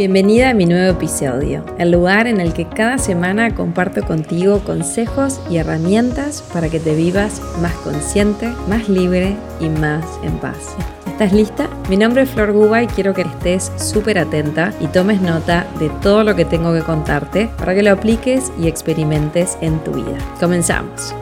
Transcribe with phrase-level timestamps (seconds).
[0.00, 5.38] Bienvenida a mi nuevo episodio, el lugar en el que cada semana comparto contigo consejos
[5.50, 10.74] y herramientas para que te vivas más consciente, más libre y más en paz.
[11.06, 11.68] ¿Estás lista?
[11.90, 15.90] Mi nombre es Flor Guba y quiero que estés súper atenta y tomes nota de
[16.00, 20.16] todo lo que tengo que contarte para que lo apliques y experimentes en tu vida.
[20.40, 21.14] Comenzamos.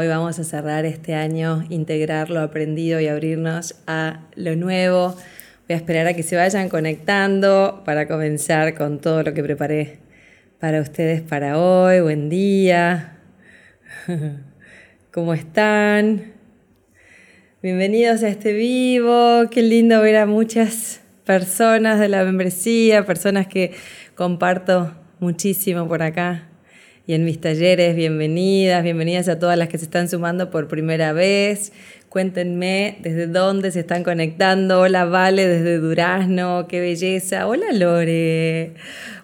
[0.00, 5.08] Hoy vamos a cerrar este año, integrar lo aprendido y abrirnos a lo nuevo.
[5.08, 9.98] Voy a esperar a que se vayan conectando para comenzar con todo lo que preparé
[10.60, 11.98] para ustedes para hoy.
[11.98, 13.18] Buen día.
[15.12, 16.32] ¿Cómo están?
[17.60, 19.50] Bienvenidos a este vivo.
[19.50, 23.72] Qué lindo ver a muchas personas de la membresía, personas que
[24.14, 26.48] comparto muchísimo por acá
[27.08, 27.96] y en mis talleres.
[27.96, 31.72] Bienvenidas, bienvenidas a todas las que se están sumando por primera vez.
[32.10, 34.80] Cuéntenme desde dónde se están conectando.
[34.82, 37.46] Hola Vale desde Durazno, qué belleza.
[37.46, 38.74] Hola Lore.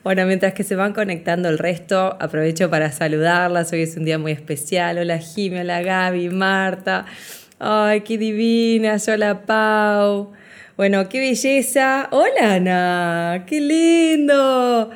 [0.03, 3.71] Bueno, mientras que se van conectando el resto, aprovecho para saludarlas.
[3.75, 4.97] Hoy es un día muy especial.
[4.97, 7.05] Hola Jimmy, hola Gaby, Marta.
[7.59, 9.07] Ay, qué divinas.
[9.09, 10.33] Hola Pau.
[10.79, 12.09] Bueno, qué belleza.
[12.13, 14.91] Hola Ana, qué lindo.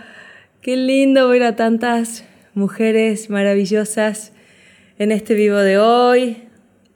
[0.62, 2.24] Qué lindo ver a tantas
[2.58, 4.32] mujeres maravillosas
[4.98, 6.42] en este vivo de hoy.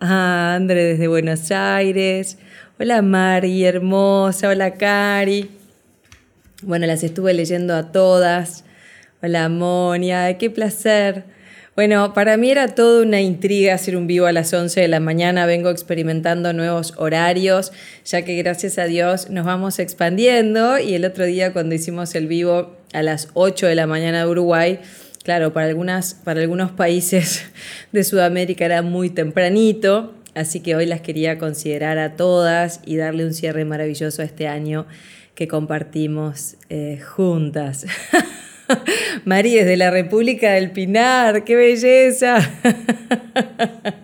[0.00, 2.36] Ah, André desde Buenos Aires.
[2.80, 4.48] Hola Mari, hermosa.
[4.48, 5.50] Hola Cari.
[6.62, 8.64] Bueno, las estuve leyendo a todas.
[9.22, 11.24] Hola Monia, qué placer.
[11.76, 14.98] Bueno, para mí era toda una intriga hacer un vivo a las 11 de la
[14.98, 15.46] mañana.
[15.46, 17.72] Vengo experimentando nuevos horarios,
[18.04, 20.78] ya que gracias a Dios nos vamos expandiendo.
[20.78, 24.30] Y el otro día cuando hicimos el vivo a las 8 de la mañana de
[24.30, 24.80] Uruguay,
[25.22, 27.44] Claro, para, algunas, para algunos países
[27.92, 33.24] de Sudamérica era muy tempranito, así que hoy las quería considerar a todas y darle
[33.24, 34.86] un cierre maravilloso a este año
[35.34, 37.86] que compartimos eh, juntas.
[39.24, 42.38] Mari, desde la República del Pinar, qué belleza.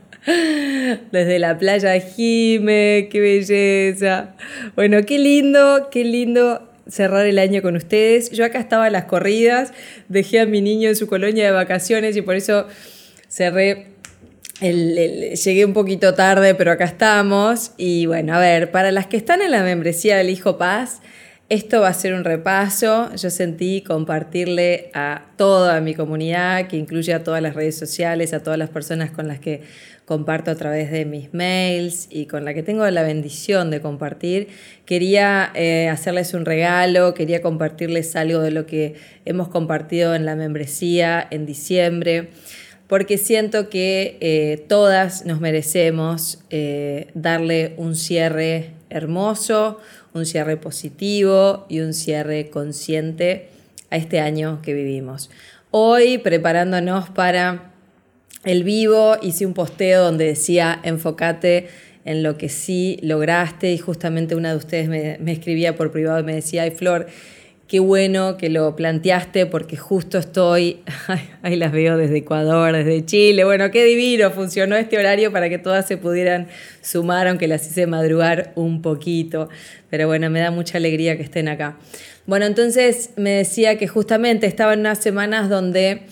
[1.10, 4.34] Desde la playa Jime, qué belleza.
[4.76, 8.30] Bueno, qué lindo, qué lindo cerrar el año con ustedes.
[8.30, 9.72] Yo acá estaba a las corridas,
[10.08, 12.66] dejé a mi niño en su colonia de vacaciones y por eso
[13.28, 13.98] cerré
[14.60, 17.72] llegué un poquito tarde, pero acá estamos.
[17.76, 21.00] Y bueno, a ver, para las que están en la membresía del Hijo Paz,
[21.48, 23.14] esto va a ser un repaso.
[23.14, 28.42] Yo sentí compartirle a toda mi comunidad, que incluye a todas las redes sociales, a
[28.42, 29.62] todas las personas con las que
[30.08, 34.48] comparto a través de mis mails y con la que tengo la bendición de compartir.
[34.86, 38.94] Quería eh, hacerles un regalo, quería compartirles algo de lo que
[39.26, 42.30] hemos compartido en la membresía en diciembre,
[42.86, 49.78] porque siento que eh, todas nos merecemos eh, darle un cierre hermoso,
[50.14, 53.50] un cierre positivo y un cierre consciente
[53.90, 55.28] a este año que vivimos.
[55.70, 57.67] Hoy, preparándonos para
[58.44, 61.68] el vivo, hice un posteo donde decía enfócate
[62.04, 66.22] en lo que sí lograste y justamente una de ustedes me, escribía por privado y
[66.22, 67.06] me decía, ay Flor,
[67.68, 70.78] Qué bueno que lo planteaste porque justo estoy,
[71.42, 73.44] ahí las veo desde Ecuador, desde Chile.
[73.44, 76.48] Bueno, qué divino, funcionó este horario para que todas se pudieran
[76.80, 79.50] sumar, aunque las hice madrugar un poquito.
[79.90, 81.76] Pero bueno, me da mucha alegría que estén acá.
[82.24, 86.04] Bueno, entonces me decía que justamente estaba en unas semanas donde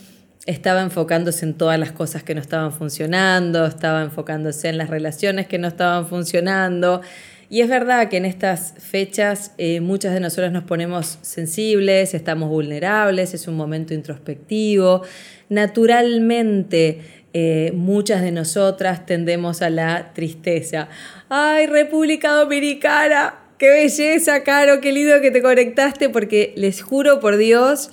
[0.46, 5.46] estaba enfocándose en todas las cosas que no estaban funcionando, estaba enfocándose en las relaciones
[5.46, 7.02] que no estaban funcionando
[7.48, 12.48] y es verdad que en estas fechas eh, muchas de nosotras nos ponemos sensibles, estamos
[12.48, 15.02] vulnerables, es un momento introspectivo.
[15.48, 17.00] Naturalmente,
[17.32, 20.88] eh, muchas de nosotras tendemos a la tristeza.
[21.28, 23.34] ¡Ay, República Dominicana!
[23.58, 24.80] ¡Qué belleza, Caro!
[24.80, 26.08] ¡Qué lindo que te conectaste!
[26.08, 27.90] Porque les juro por Dios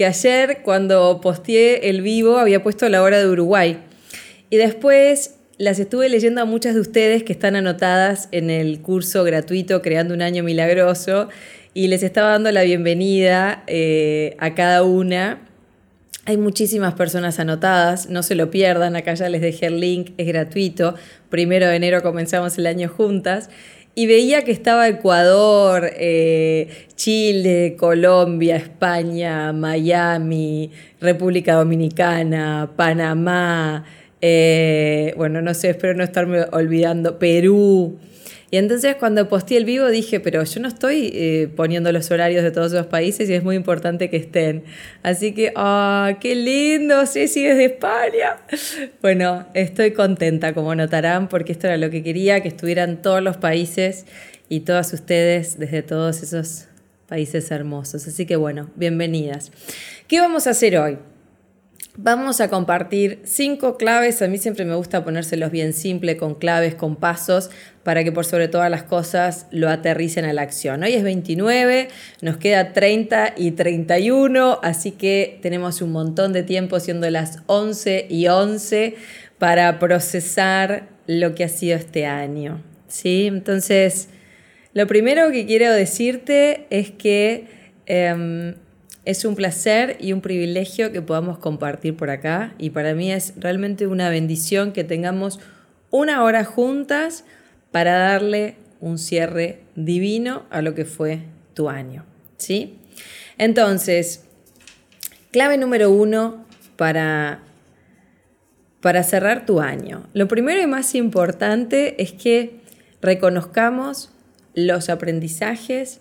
[0.00, 3.82] que ayer cuando posteé el vivo había puesto la hora de Uruguay.
[4.48, 9.24] Y después las estuve leyendo a muchas de ustedes que están anotadas en el curso
[9.24, 11.28] gratuito Creando un Año Milagroso
[11.74, 15.42] y les estaba dando la bienvenida eh, a cada una.
[16.24, 20.26] Hay muchísimas personas anotadas, no se lo pierdan, acá ya les dejé el link, es
[20.26, 20.94] gratuito.
[21.28, 23.50] Primero de enero comenzamos el año juntas
[23.94, 30.70] y veía que estaba Ecuador, eh, Chile, Colombia, España, Miami,
[31.00, 33.84] República Dominicana, Panamá,
[34.22, 37.18] Eh, bueno, no sé, espero no estarme olvidando.
[37.18, 37.98] Perú.
[38.50, 42.42] Y entonces cuando posté el vivo dije, pero yo no estoy eh, poniendo los horarios
[42.42, 44.64] de todos esos países y es muy importante que estén.
[45.04, 47.06] Así que, ¡ah, qué lindo!
[47.06, 48.38] Ceci desde España.
[49.02, 53.36] Bueno, estoy contenta, como notarán, porque esto era lo que quería, que estuvieran todos los
[53.36, 54.06] países
[54.48, 56.66] y todas ustedes desde todos esos
[57.06, 58.06] países hermosos.
[58.06, 59.52] Así que bueno, bienvenidas.
[60.08, 60.98] ¿Qué vamos a hacer hoy?
[62.02, 64.22] Vamos a compartir cinco claves.
[64.22, 67.50] A mí siempre me gusta ponérselos bien simple, con claves, con pasos,
[67.82, 70.82] para que por sobre todas las cosas lo aterricen a la acción.
[70.82, 71.88] Hoy es 29,
[72.22, 78.06] nos queda 30 y 31, así que tenemos un montón de tiempo, siendo las 11
[78.08, 78.94] y 11,
[79.36, 82.62] para procesar lo que ha sido este año.
[82.88, 83.26] ¿sí?
[83.26, 84.08] Entonces,
[84.72, 87.44] lo primero que quiero decirte es que...
[87.84, 88.54] Em,
[89.04, 93.34] es un placer y un privilegio que podamos compartir por acá y para mí es
[93.36, 95.40] realmente una bendición que tengamos
[95.90, 97.24] una hora juntas
[97.70, 101.20] para darle un cierre divino a lo que fue
[101.54, 102.04] tu año.
[102.36, 102.78] ¿sí?
[103.38, 104.24] Entonces,
[105.30, 106.44] clave número uno
[106.76, 107.40] para,
[108.80, 110.06] para cerrar tu año.
[110.12, 112.60] Lo primero y más importante es que
[113.00, 114.10] reconozcamos
[114.54, 116.00] los aprendizajes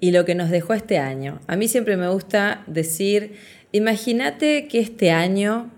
[0.00, 1.40] y lo que nos dejó este año.
[1.46, 3.34] A mí siempre me gusta decir,
[3.72, 5.70] imagínate que este año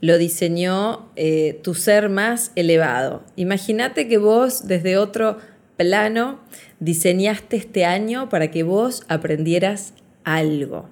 [0.00, 3.24] lo diseñó eh, tu ser más elevado.
[3.36, 5.38] Imagínate que vos desde otro
[5.76, 6.40] plano
[6.80, 9.94] diseñaste este año para que vos aprendieras
[10.24, 10.88] algo.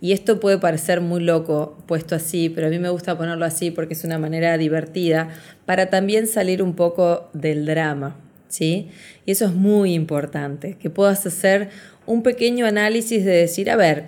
[0.00, 3.70] Y esto puede parecer muy loco puesto así, pero a mí me gusta ponerlo así
[3.70, 5.28] porque es una manera divertida
[5.64, 8.16] para también salir un poco del drama.
[8.52, 8.90] ¿Sí?
[9.24, 11.70] Y eso es muy importante, que puedas hacer
[12.04, 14.04] un pequeño análisis de decir, a ver,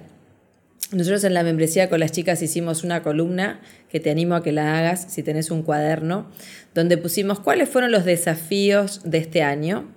[0.93, 4.53] nosotros en la membresía con las chicas hicimos una columna que te animo a que
[4.53, 6.31] la hagas si tenés un cuaderno,
[6.75, 9.89] donde pusimos cuáles fueron los desafíos de este año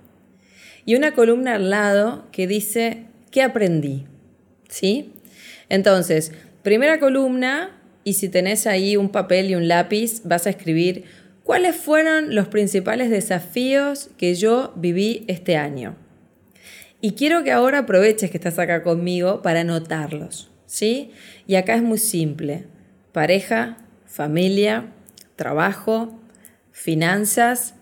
[0.86, 4.06] y una columna al lado que dice qué aprendí.
[4.70, 5.12] ¿Sí?
[5.68, 11.04] Entonces, primera columna, y si tenés ahí un papel y un lápiz, vas a escribir
[11.48, 15.96] ¿Cuáles fueron los principales desafíos que yo viví este año?
[17.00, 21.10] Y quiero que ahora aproveches que estás acá conmigo para anotarlos, ¿sí?
[21.46, 22.66] Y acá es muy simple.
[23.12, 24.92] Pareja, familia,
[25.36, 26.20] trabajo,
[26.70, 27.76] finanzas,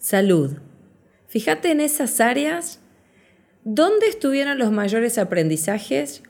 [0.00, 0.56] salud.
[1.28, 2.80] Fíjate en esas áreas.
[3.62, 6.24] ¿Dónde estuvieron los mayores aprendizajes?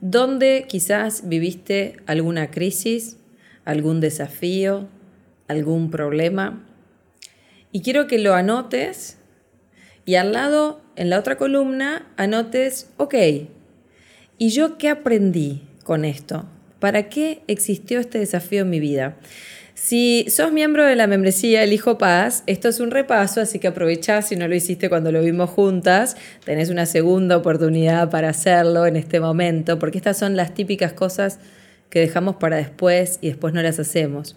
[0.00, 3.18] ¿Dónde quizás viviste alguna crisis,
[3.66, 4.88] algún desafío,
[5.52, 6.66] algún problema.
[7.70, 9.18] Y quiero que lo anotes
[10.04, 13.14] y al lado, en la otra columna, anotes, ok,
[14.38, 16.46] ¿y yo qué aprendí con esto?
[16.80, 19.16] ¿Para qué existió este desafío en mi vida?
[19.74, 23.68] Si sos miembro de la membresía El Hijo Paz, esto es un repaso, así que
[23.68, 28.86] aprovecha si no lo hiciste cuando lo vimos juntas, tenés una segunda oportunidad para hacerlo
[28.86, 31.38] en este momento, porque estas son las típicas cosas
[31.90, 34.36] que dejamos para después y después no las hacemos.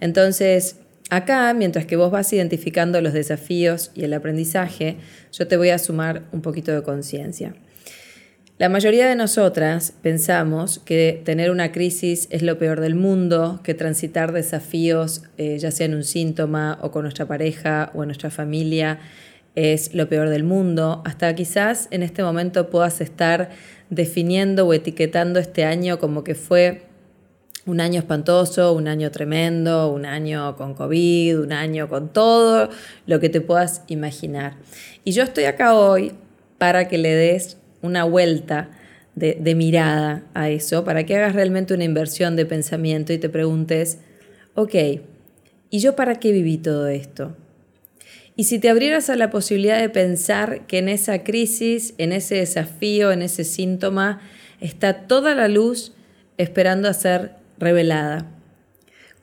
[0.00, 0.76] Entonces,
[1.10, 4.96] acá, mientras que vos vas identificando los desafíos y el aprendizaje,
[5.32, 7.54] yo te voy a sumar un poquito de conciencia.
[8.56, 13.74] La mayoría de nosotras pensamos que tener una crisis es lo peor del mundo, que
[13.74, 18.30] transitar desafíos, eh, ya sea en un síntoma o con nuestra pareja o en nuestra
[18.30, 19.00] familia,
[19.56, 21.02] es lo peor del mundo.
[21.04, 23.50] Hasta quizás en este momento puedas estar
[23.90, 26.82] definiendo o etiquetando este año como que fue
[27.66, 32.68] un año espantoso, un año tremendo, un año con COVID, un año con todo
[33.06, 34.54] lo que te puedas imaginar.
[35.04, 36.12] Y yo estoy acá hoy
[36.58, 38.70] para que le des una vuelta
[39.14, 43.98] de, mirada a eso, para que hagas realmente una inversión de pensamiento y te preguntes,
[44.54, 44.74] ok,
[45.70, 47.36] ¿y yo para qué viví todo esto?
[48.36, 52.36] Y si te abrieras a la posibilidad de pensar que en esa crisis, en ese
[52.36, 54.20] desafío, en ese síntoma,
[54.60, 55.92] está toda la luz
[56.36, 56.94] esperando a
[57.58, 58.30] revelada.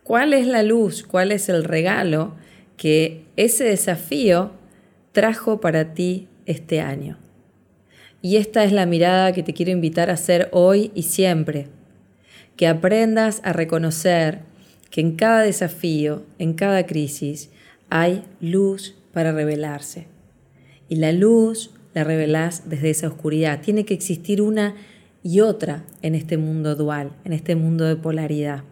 [0.04, 1.04] ¿Cuál es la luz?
[1.04, 2.36] ¿Cuál es el regalo
[2.78, 4.52] que ese desafío
[5.12, 7.18] trajo para ti este año?
[8.22, 11.68] Y esta es la mirada que te quiero invitar a hacer hoy y siempre.
[12.56, 14.40] Que aprendas a reconocer
[14.90, 17.50] que en cada desafío, en cada crisis,
[17.90, 20.08] hay luz para revelarse.
[20.88, 23.62] Y la luz la revelás desde esa oscuridad.
[23.62, 24.76] Tiene que existir una
[25.24, 28.64] y otra en este mundo dual, en este mundo de polaridad.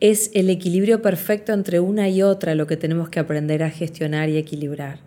[0.00, 4.28] Es el equilibrio perfecto entre una y otra lo que tenemos que aprender a gestionar
[4.28, 5.00] y equilibrar.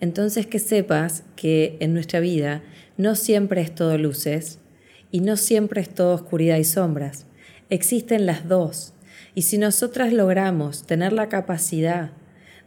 [0.00, 2.62] Entonces que sepas que en nuestra vida
[2.96, 4.58] no siempre es todo luces
[5.10, 7.26] y no siempre es todo oscuridad y sombras.
[7.68, 8.94] Existen las dos
[9.34, 12.10] Y si nosotras logramos tener la capacidad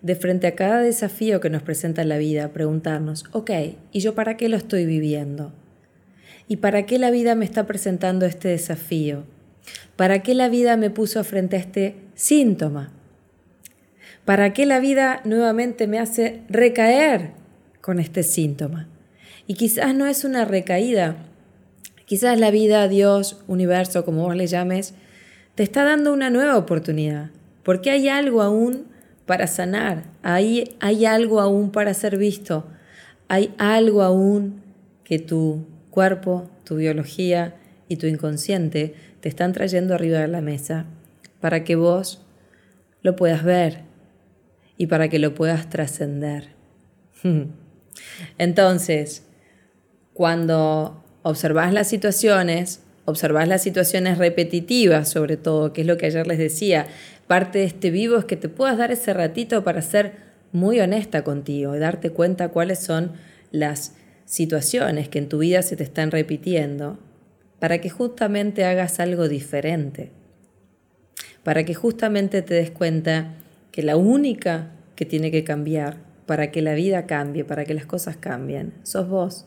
[0.01, 3.51] de frente a cada desafío que nos presenta la vida, preguntarnos, ok,
[3.91, 5.53] ¿y yo para qué lo estoy viviendo?
[6.47, 9.23] ¿Y para qué la vida me está presentando este desafío?
[9.95, 12.91] ¿Para qué la vida me puso frente a este síntoma?
[14.25, 17.31] ¿Para qué la vida nuevamente me hace recaer
[17.81, 18.87] con este síntoma?
[19.47, 21.17] Y quizás no es una recaída,
[22.05, 24.93] quizás la vida, Dios, universo, como vos le llames,
[25.55, 27.31] te está dando una nueva oportunidad,
[27.63, 28.85] porque hay algo aún
[29.25, 32.65] para sanar, hay, hay algo aún para ser visto,
[33.27, 34.61] hay algo aún
[35.03, 37.53] que tu cuerpo, tu biología
[37.87, 40.87] y tu inconsciente te están trayendo arriba de la mesa
[41.39, 42.25] para que vos
[43.03, 43.81] lo puedas ver
[44.75, 46.47] y para que lo puedas trascender.
[48.39, 49.23] Entonces,
[50.13, 56.25] cuando observas las situaciones, observas las situaciones repetitivas sobre todo, que es lo que ayer
[56.25, 56.87] les decía,
[57.27, 60.13] parte de este vivo es que te puedas dar ese ratito para ser
[60.51, 63.11] muy honesta contigo y darte cuenta cuáles son
[63.51, 63.93] las
[64.25, 66.99] situaciones que en tu vida se te están repitiendo
[67.59, 70.11] para que justamente hagas algo diferente,
[71.43, 73.35] para que justamente te des cuenta
[73.71, 77.85] que la única que tiene que cambiar para que la vida cambie, para que las
[77.85, 79.45] cosas cambien, sos vos.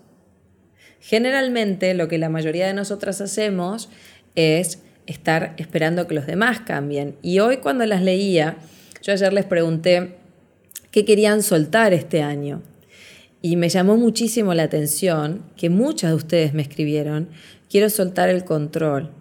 [1.01, 3.89] Generalmente lo que la mayoría de nosotras hacemos
[4.35, 7.17] es estar esperando que los demás cambien.
[7.23, 8.57] Y hoy cuando las leía,
[9.03, 10.17] yo ayer les pregunté
[10.91, 12.63] qué querían soltar este año.
[13.47, 17.29] Y me llamó muchísimo la atención que muchas de ustedes me escribieron,
[17.71, 19.13] quiero soltar el control,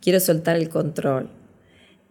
[0.00, 1.30] quiero soltar el control.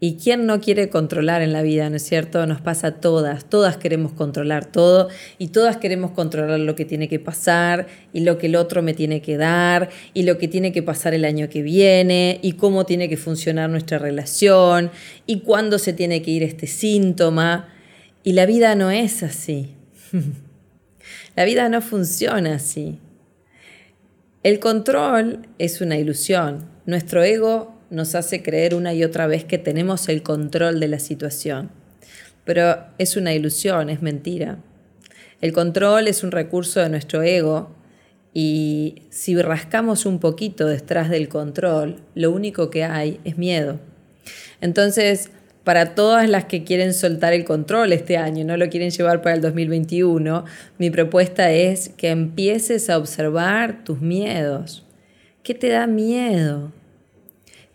[0.01, 2.46] ¿Y quién no quiere controlar en la vida, no es cierto?
[2.46, 7.08] Nos pasa a todas, todas queremos controlar todo y todas queremos controlar lo que tiene
[7.08, 10.74] que pasar y lo que el otro me tiene que dar y lo que tiene
[10.74, 14.92] que pasar el año que viene y cómo tiene que funcionar nuestra relación
[15.25, 17.70] y cuándo se tiene que ir este síntoma.
[18.25, 19.70] Y la vida no es así.
[21.36, 23.00] la vida no funciona así.
[24.44, 26.66] El control es una ilusión.
[26.86, 31.00] Nuestro ego nos hace creer una y otra vez que tenemos el control de la
[31.00, 31.72] situación.
[32.44, 34.60] Pero es una ilusión, es mentira.
[35.42, 37.75] El control es un recurso de nuestro ego
[38.34, 43.80] y si rascamos un poquito detrás del control, lo único que hay es miedo.
[44.60, 45.30] Entonces,
[45.63, 49.36] para todas las que quieren soltar el control este año, no lo quieren llevar para
[49.36, 50.46] el 2021,
[50.77, 54.86] mi propuesta es que empieces a observar tus miedos.
[55.41, 56.72] ¿Qué te da miedo?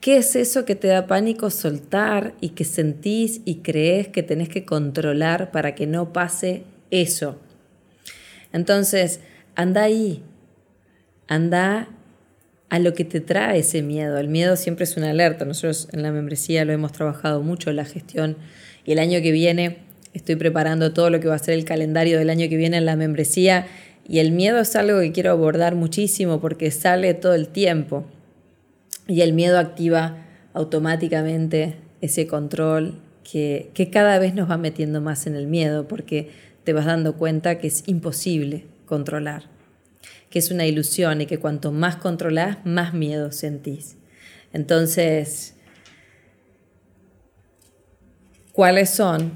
[0.01, 4.49] ¿Qué es eso que te da pánico soltar y que sentís y crees que tenés
[4.49, 7.37] que controlar para que no pase eso?
[8.53, 9.21] Entonces,
[9.57, 10.23] anda ahí,
[11.27, 11.89] anda
[12.71, 14.19] a lo que te trae ese miedo.
[14.19, 15.45] El miedo siempre es una alerta.
[15.45, 18.37] Nosotros en la membresía lo hemos trabajado mucho, la gestión,
[18.85, 19.79] y el año que viene
[20.15, 22.87] estoy preparando todo lo que va a ser el calendario del año que viene en
[22.87, 23.67] la membresía,
[24.07, 28.07] y el miedo es algo que quiero abordar muchísimo porque sale todo el tiempo.
[29.07, 35.27] Y el miedo activa automáticamente ese control que, que cada vez nos va metiendo más
[35.27, 36.31] en el miedo porque
[36.65, 39.45] te vas dando cuenta que es imposible controlar,
[40.31, 43.97] que es una ilusión y que cuanto más controlás, más miedo sentís.
[44.53, 45.55] Entonces,
[48.53, 49.33] ¿cuáles son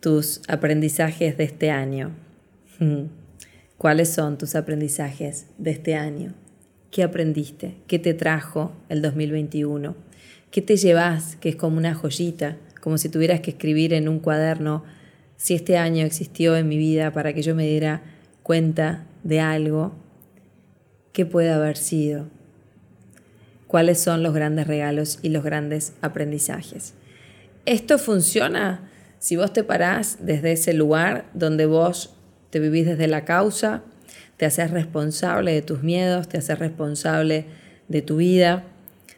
[0.00, 2.12] tus aprendizajes de este año?
[3.78, 6.34] ¿Cuáles son tus aprendizajes de este año?
[6.90, 7.76] ¿Qué aprendiste?
[7.86, 9.94] ¿Qué te trajo el 2021?
[10.50, 11.36] ¿Qué te llevas?
[11.36, 14.84] Que es como una joyita, como si tuvieras que escribir en un cuaderno
[15.36, 18.02] si este año existió en mi vida para que yo me diera
[18.42, 19.92] cuenta de algo,
[21.12, 22.26] ¿qué puede haber sido?
[23.66, 26.94] ¿Cuáles son los grandes regalos y los grandes aprendizajes?
[27.64, 32.14] Esto funciona si vos te parás desde ese lugar donde vos
[32.50, 33.82] te vivís desde la causa
[34.42, 37.44] te haces responsable de tus miedos, te haces responsable
[37.86, 38.64] de tu vida,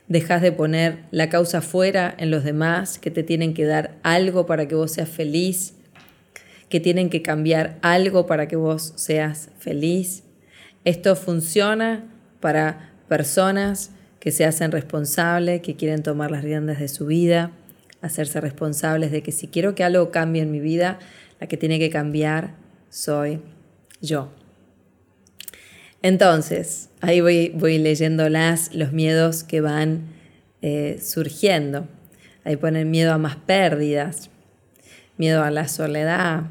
[0.06, 4.44] dejas de poner la causa fuera en los demás, que te tienen que dar algo
[4.44, 5.76] para que vos seas feliz,
[6.68, 10.23] que tienen que cambiar algo para que vos seas feliz.
[10.84, 12.04] Esto funciona
[12.40, 17.52] para personas que se hacen responsables, que quieren tomar las riendas de su vida,
[18.00, 20.98] hacerse responsables de que si quiero que algo cambie en mi vida,
[21.40, 22.54] la que tiene que cambiar
[22.90, 23.40] soy
[24.00, 24.30] yo.
[26.02, 30.02] Entonces, ahí voy, voy leyéndolas, los miedos que van
[30.60, 31.88] eh, surgiendo.
[32.44, 34.28] Ahí ponen miedo a más pérdidas,
[35.16, 36.44] miedo a la soledad.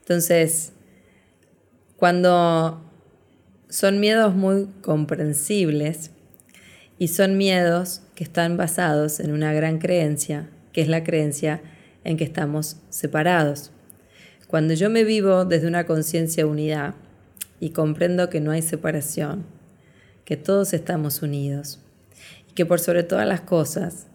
[0.00, 0.72] Entonces,
[1.96, 2.85] cuando
[3.76, 6.10] son miedos muy comprensibles
[6.98, 11.60] Y son miedos que están basados en una gran creencia, que es la creencia
[12.02, 13.72] en que estamos separados.
[14.46, 16.94] Cuando yo me vivo desde una conciencia unidad
[17.60, 19.44] y comprendo que no hay separación,
[20.24, 21.78] que todos estamos unidos
[22.48, 24.06] y que por sobre todas las cosas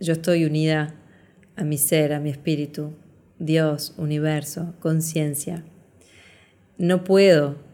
[0.00, 0.96] yo estoy unida
[1.54, 2.92] a mi ser, a mi espíritu,
[3.38, 5.62] Dios, universo, conciencia,
[6.76, 7.69] no puedo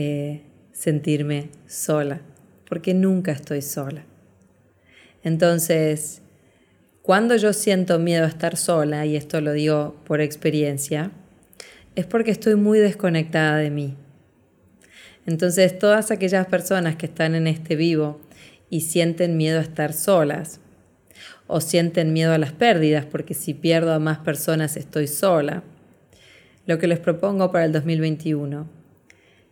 [0.00, 2.20] eh, sentirme sola,
[2.68, 4.04] porque nunca estoy sola.
[5.24, 6.22] Entonces,
[7.02, 11.10] cuando yo siento miedo a estar sola, y esto lo digo por experiencia,
[11.96, 13.96] es porque estoy muy desconectada de mí.
[15.26, 18.20] Entonces, todas aquellas personas que están en este vivo
[18.70, 20.60] y sienten miedo a estar solas,
[21.48, 25.64] o sienten miedo a las pérdidas, porque si pierdo a más personas estoy sola,
[26.66, 28.77] lo que les propongo para el 2021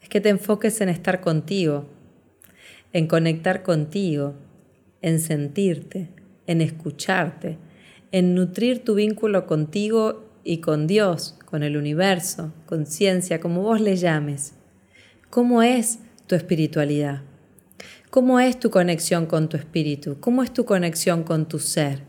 [0.06, 1.84] es que te enfoques en estar contigo,
[2.92, 4.34] en conectar contigo,
[5.02, 6.10] en sentirte,
[6.46, 7.58] en escucharte,
[8.12, 13.96] en nutrir tu vínculo contigo y con Dios, con el universo, conciencia, como vos le
[13.96, 14.52] llames.
[15.28, 15.98] ¿Cómo es
[16.28, 17.22] tu espiritualidad?
[18.08, 20.20] ¿Cómo es tu conexión con tu espíritu?
[20.20, 22.02] ¿Cómo es tu conexión con tu ser?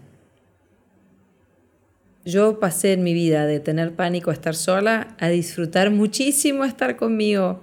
[2.26, 6.96] Yo pasé en mi vida de tener pánico a estar sola a disfrutar muchísimo estar
[6.96, 7.60] conmigo,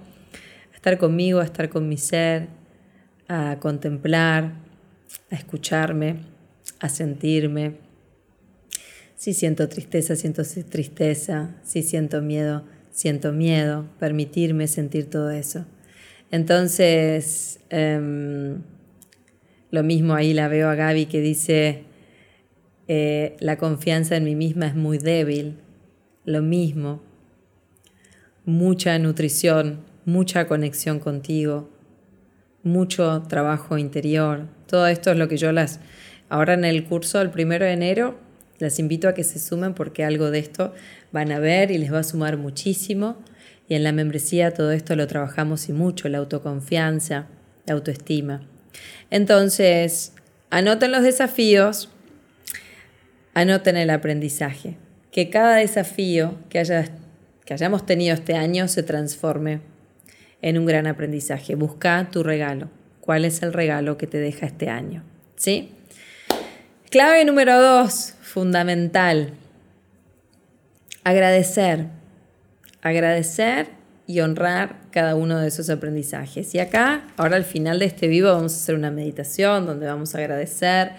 [0.85, 2.47] estar conmigo, a estar con mi ser,
[3.27, 4.53] a contemplar,
[5.31, 6.17] a escucharme,
[6.79, 7.77] a sentirme.
[9.15, 11.55] Si siento tristeza, siento tristeza.
[11.63, 13.87] Si siento miedo, siento miedo.
[13.97, 15.65] Permitirme sentir todo eso.
[16.29, 18.61] Entonces, em,
[19.71, 21.85] lo mismo ahí la veo a Gaby que dice,
[22.87, 25.57] eh, la confianza en mí misma es muy débil.
[26.25, 27.01] Lo mismo,
[28.45, 31.69] mucha nutrición, mucha conexión contigo,
[32.63, 34.47] mucho trabajo interior.
[34.67, 35.79] Todo esto es lo que yo las...
[36.29, 38.17] Ahora en el curso del primero de enero
[38.57, 40.73] las invito a que se sumen porque algo de esto
[41.11, 43.17] van a ver y les va a sumar muchísimo.
[43.67, 47.27] Y en la membresía todo esto lo trabajamos y mucho, la autoconfianza,
[47.65, 48.41] la autoestima.
[49.09, 50.13] Entonces,
[50.49, 51.89] anoten los desafíos,
[53.33, 54.77] anoten el aprendizaje.
[55.11, 56.61] Que cada desafío que,
[57.45, 59.61] que hayamos tenido este año se transforme
[60.45, 61.55] en un gran aprendizaje.
[61.55, 62.69] Busca tu regalo.
[63.01, 65.03] ¿Cuál es el regalo que te deja este año?
[65.35, 65.71] ¿Sí?
[66.91, 69.31] Clave número dos, fundamental.
[71.03, 71.87] Agradecer.
[72.83, 73.69] Agradecer
[74.05, 76.53] y honrar cada uno de esos aprendizajes.
[76.53, 80.13] Y acá, ahora al final de este vivo, vamos a hacer una meditación donde vamos
[80.13, 80.91] a agradecer,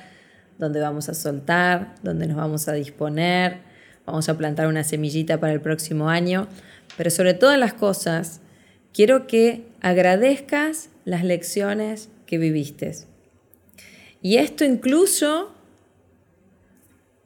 [0.59, 3.59] donde vamos a soltar, donde nos vamos a disponer,
[4.07, 6.49] vamos a plantar una semillita para el próximo año.
[6.97, 8.41] Pero sobre todas las cosas,
[8.97, 12.93] quiero que agradezcas las lecciones que viviste.
[14.23, 15.53] Y esto incluso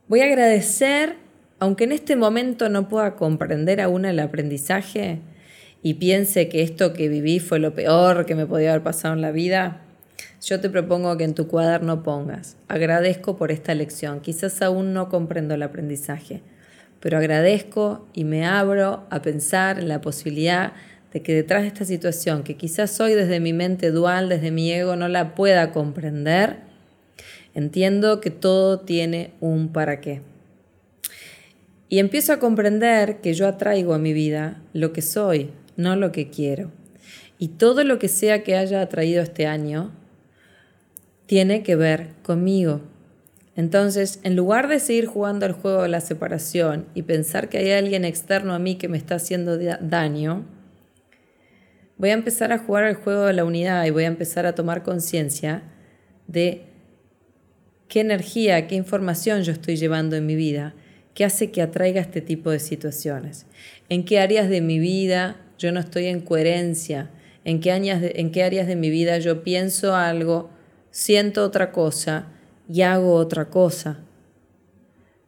[0.09, 1.15] voy a agradecer,
[1.61, 5.21] aunque en este momento no pueda comprender aún el aprendizaje
[5.81, 9.21] y piense que esto que viví fue lo peor que me podía haber pasado en
[9.21, 9.83] la vida,
[10.43, 15.09] yo te propongo que en tu cuaderno pongas, agradezco por esta lección, quizás aún no
[15.09, 16.43] comprendo el aprendizaje,
[16.99, 20.73] pero agradezco y me abro a pensar en la posibilidad
[21.13, 24.73] de que detrás de esta situación, que quizás hoy desde mi mente dual, desde mi
[24.73, 26.59] ego, no la pueda comprender,
[27.55, 30.23] entiendo que todo tiene un para qué.
[31.89, 36.13] Y empiezo a comprender que yo atraigo a mi vida lo que soy, no lo
[36.13, 36.71] que quiero.
[37.39, 39.91] Y todo lo que sea que haya atraído este año
[41.27, 42.83] tiene que ver conmigo.
[43.57, 47.73] Entonces, en lugar de seguir jugando al juego de la separación y pensar que hay
[47.73, 50.45] alguien externo a mí que me está haciendo daño,
[52.01, 54.55] voy a empezar a jugar al juego de la unidad y voy a empezar a
[54.55, 55.65] tomar conciencia
[56.29, 56.63] de
[57.89, 60.75] qué energía, qué información yo estoy llevando en mi vida,
[61.13, 63.45] qué hace que atraiga este tipo de situaciones,
[63.91, 67.11] en qué áreas de mi vida yo no estoy en coherencia,
[67.45, 70.49] en qué, en qué áreas de mi vida yo pienso algo,
[70.91, 72.29] siento otra cosa
[72.67, 73.99] y hago otra cosa.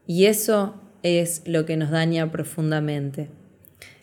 [0.07, 3.29] Y eso es lo que nos daña profundamente.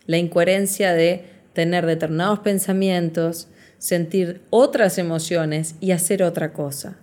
[0.06, 6.95] La incoherencia de tener determinados pensamientos, sentir otras emociones y hacer otra cosa.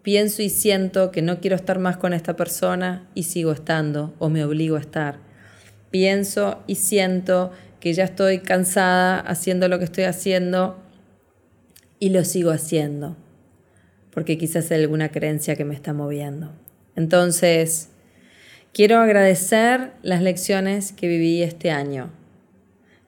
[0.00, 4.30] Pienso y siento que no quiero estar más con esta persona y sigo estando o
[4.30, 5.18] me obligo a estar.
[5.90, 10.82] Pienso y siento que ya estoy cansada haciendo lo que estoy haciendo
[11.98, 13.18] y lo sigo haciendo,
[14.10, 16.50] porque quizás hay alguna creencia que me está moviendo.
[16.96, 17.90] Entonces,
[18.72, 22.18] quiero agradecer las lecciones que viví este año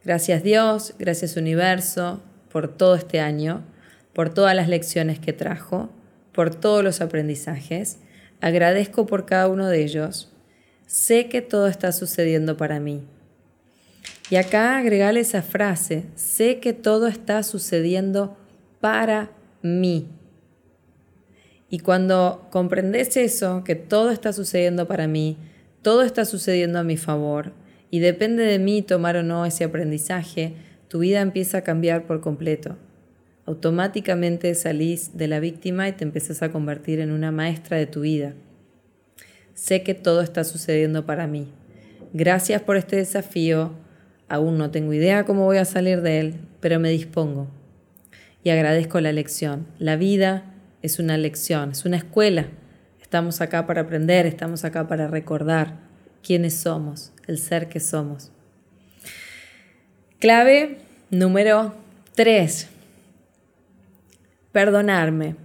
[0.04, 3.62] Gracias Dios, gracias universo por todo este año,
[4.12, 5.90] por todas las lecciones que trajo,
[6.32, 7.98] por todos los aprendizajes.
[8.40, 10.32] Agradezco por cada uno de ellos.
[10.86, 13.04] Sé que todo está sucediendo para mí.
[14.28, 18.36] Y acá agregarle esa frase, sé que todo está sucediendo
[18.80, 19.30] para
[19.62, 20.08] mí.
[21.70, 25.38] Y cuando comprendes eso, que todo está sucediendo para mí,
[25.80, 27.52] todo está sucediendo a mi favor,
[27.92, 30.54] y depende de mí tomar o no ese aprendizaje,
[30.88, 32.78] tu vida empieza a cambiar por completo.
[33.44, 38.00] Automáticamente salís de la víctima y te empiezas a convertir en una maestra de tu
[38.00, 38.32] vida.
[39.52, 41.52] Sé que todo está sucediendo para mí.
[42.14, 43.72] Gracias por este desafío.
[44.26, 47.50] Aún no tengo idea cómo voy a salir de él, pero me dispongo.
[48.42, 49.66] Y agradezco la lección.
[49.78, 52.46] La vida es una lección, es una escuela.
[53.02, 55.91] Estamos acá para aprender, estamos acá para recordar
[56.22, 58.30] quiénes somos, el ser que somos.
[60.18, 60.78] Clave
[61.10, 61.74] número
[62.14, 62.68] 3.
[64.52, 65.36] Perdonarme.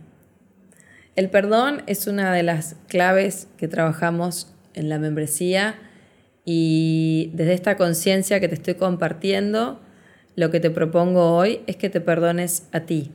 [1.15, 5.75] El perdón es una de las claves que trabajamos en la membresía
[6.45, 9.81] y desde esta conciencia que te estoy compartiendo,
[10.35, 13.11] lo que te propongo hoy es que te perdones a ti.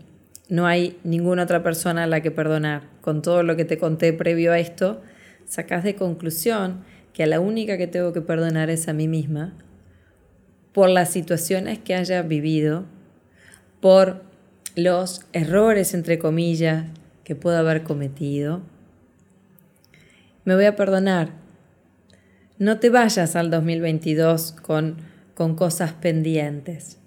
[0.48, 2.82] No hay ninguna otra persona a la que perdonar.
[3.00, 5.00] Con todo lo que te conté previo a esto,
[5.46, 9.54] sacas de conclusión que a la única que tengo que perdonar es a mí misma
[10.72, 12.86] por las situaciones que haya vivido,
[13.80, 14.22] por
[14.74, 16.86] los errores, entre comillas,
[17.24, 18.62] que puedo haber cometido.
[20.44, 21.30] Me voy a perdonar.
[22.58, 24.96] No te vayas al 2022 con,
[25.34, 26.98] con cosas pendientes.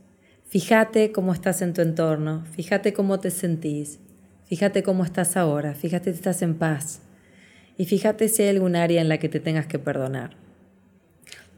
[0.48, 4.00] Fíjate cómo estás en tu entorno, fíjate cómo te sentís,
[4.46, 7.02] fíjate cómo estás ahora, fíjate si estás en paz
[7.78, 10.32] y fíjate si hay algún área en la que te tengas que perdonar.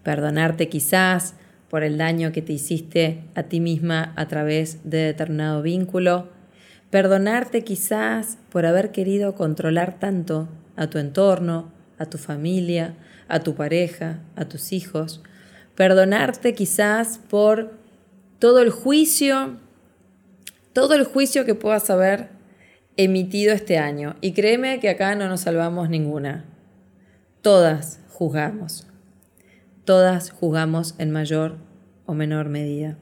[0.03, 1.35] Perdonarte quizás
[1.69, 6.29] por el daño que te hiciste a ti misma a través de determinado vínculo,
[6.89, 12.95] perdonarte quizás por haber querido controlar tanto a tu entorno, a tu familia,
[13.27, 15.21] a tu pareja, a tus hijos,
[15.75, 17.73] perdonarte quizás por
[18.39, 19.57] todo el juicio,
[20.73, 22.36] todo el juicio que puedas haber
[22.97, 24.15] emitido este año.
[24.21, 26.45] Y créeme que acá no nos salvamos ninguna.
[27.41, 28.87] Todas juzgamos
[29.87, 31.55] todas jugamos en mayor
[32.05, 32.97] o menor medida.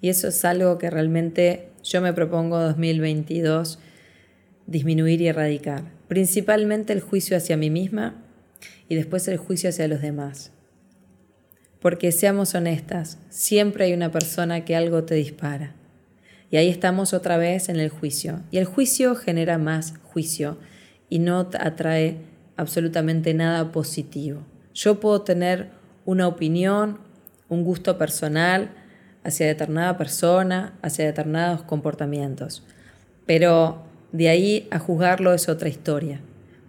[0.00, 3.78] Y eso es algo que realmente yo me propongo 2022
[4.66, 5.84] disminuir y erradicar.
[6.08, 8.20] Principalmente el juicio hacia mí misma
[8.88, 10.50] y después el juicio hacia los demás.
[11.80, 15.76] Porque seamos honestas, siempre hay una persona que algo te dispara.
[16.54, 18.40] Y ahí estamos otra vez en el juicio.
[18.52, 20.56] Y el juicio genera más juicio
[21.08, 22.18] y no atrae
[22.56, 24.42] absolutamente nada positivo.
[24.72, 25.70] Yo puedo tener
[26.04, 27.00] una opinión,
[27.48, 28.70] un gusto personal
[29.24, 32.62] hacia determinada persona, hacia determinados comportamientos.
[33.26, 36.20] Pero de ahí a juzgarlo es otra historia.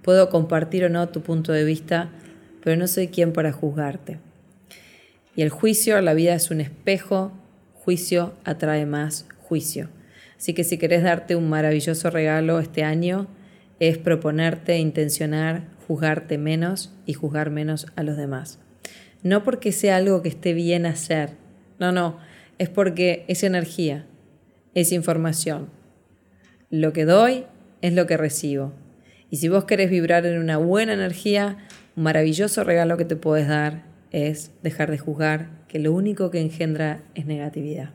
[0.02, 2.10] Puedo compartir o no tu punto de vista,
[2.64, 4.18] pero no soy quien para juzgarte.
[5.36, 7.34] Y el juicio, la vida es un espejo,
[7.84, 9.90] juicio atrae más juicio.
[10.38, 13.28] Así que si querés darte un maravilloso regalo este año,
[13.80, 18.60] es proponerte, intencionar, juzgarte menos y juzgar menos a los demás
[19.26, 21.32] no porque sea algo que esté bien hacer,
[21.80, 22.20] no, no,
[22.60, 24.06] es porque es energía,
[24.76, 25.72] es información.
[26.70, 27.46] Lo que doy
[27.82, 28.74] es lo que recibo.
[29.32, 31.58] Y si vos querés vibrar en una buena energía,
[31.96, 36.40] un maravilloso regalo que te puedes dar es dejar de juzgar, que lo único que
[36.40, 37.90] engendra es negatividad.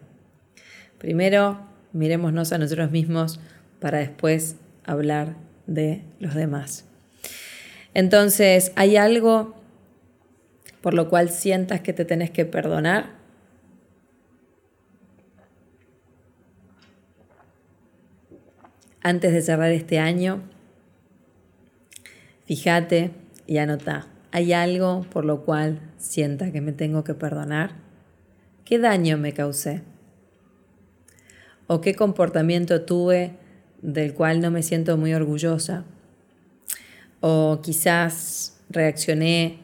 [1.01, 1.59] Primero,
[1.95, 3.41] mirémonos a nosotros mismos
[3.81, 5.35] para después hablar
[5.67, 6.85] de los demás.
[7.95, 9.55] Entonces, hay algo
[10.83, 13.19] por lo cual sientas que te tenés que perdonar.
[19.03, 20.43] Antes de cerrar este año,
[22.45, 23.13] fíjate
[23.47, 27.77] y anota, ¿hay algo por lo cual sienta que me tengo que perdonar?
[28.67, 29.81] ¿Qué daño me causé?
[31.73, 33.37] ¿O qué comportamiento tuve
[33.81, 35.85] del cual no me siento muy orgullosa?
[37.21, 39.61] ¿O quizás reaccioné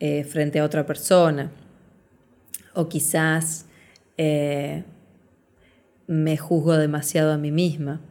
[0.00, 1.50] eh, frente a otra persona.
[2.74, 3.64] O quizás
[4.18, 4.84] eh,
[6.06, 8.02] me juzgo demasiado a mí misma.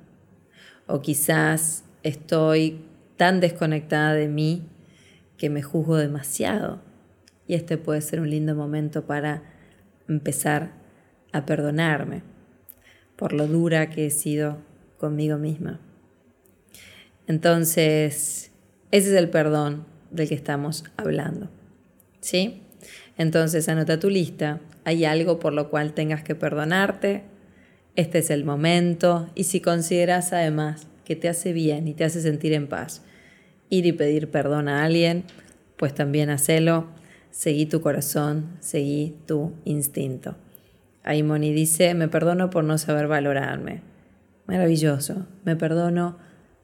[0.87, 2.83] O quizás estoy
[3.15, 4.63] tan desconectada de mí
[5.37, 6.81] que me juzgo demasiado.
[7.45, 9.43] Y este puede ser un lindo momento para
[10.07, 10.71] empezar
[11.31, 12.38] a perdonarme
[13.19, 14.57] por lo dura que he sido
[14.97, 15.79] conmigo misma.
[17.27, 18.49] Entonces,
[18.91, 21.49] ese es el perdón del que estamos hablando.
[22.21, 22.63] ¿sí?
[23.17, 24.61] Entonces anota tu lista.
[24.85, 27.23] Hay algo por lo cual tengas que perdonarte
[27.99, 32.21] este es el momento y si consideras además que te hace bien y te hace
[32.21, 33.01] sentir en paz
[33.69, 35.25] ir y pedir perdón a alguien,
[35.75, 36.87] pues también hacelo,
[37.29, 40.37] seguí tu corazón, seguí tu instinto.
[41.03, 43.81] Ahí Moni dice, me perdono por no saber valorarme.
[44.47, 46.17] Maravilloso, me perdono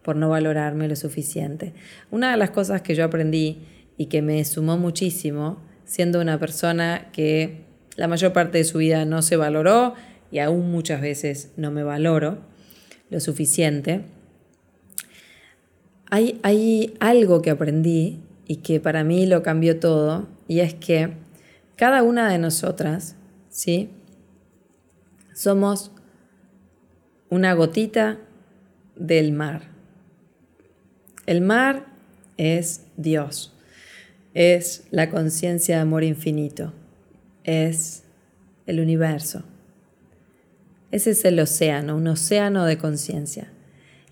[0.03, 1.73] por no valorarme lo suficiente.
[2.11, 3.65] Una de las cosas que yo aprendí
[3.97, 9.05] y que me sumó muchísimo, siendo una persona que la mayor parte de su vida
[9.05, 9.93] no se valoró
[10.31, 12.39] y aún muchas veces no me valoro
[13.09, 14.03] lo suficiente,
[16.09, 21.13] hay, hay algo que aprendí y que para mí lo cambió todo, y es que
[21.75, 23.15] cada una de nosotras,
[23.49, 23.89] ¿sí?
[25.35, 25.91] Somos
[27.29, 28.19] una gotita
[28.95, 29.63] del mar.
[31.25, 31.87] El mar
[32.37, 33.53] es Dios,
[34.33, 36.71] es la conciencia de amor infinito,
[37.43, 38.03] es
[38.65, 39.43] el universo.
[40.91, 43.51] Ese es el océano, un océano de conciencia.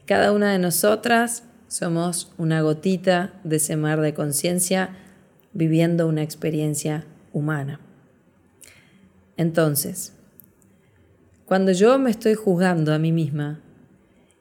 [0.06, 4.98] Cada una de nosotras somos una gotita de ese mar de conciencia
[5.54, 7.80] viviendo una experiencia humana.
[9.38, 10.12] Entonces,
[11.54, 13.62] cuando yo me estoy juzgando a mí misma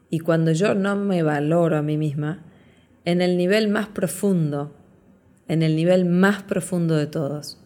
[0.08, 2.42] y cuando yo no me valoro a mí misma,
[3.04, 4.74] en el nivel más profundo,
[5.46, 7.60] en el nivel más profundo de todos,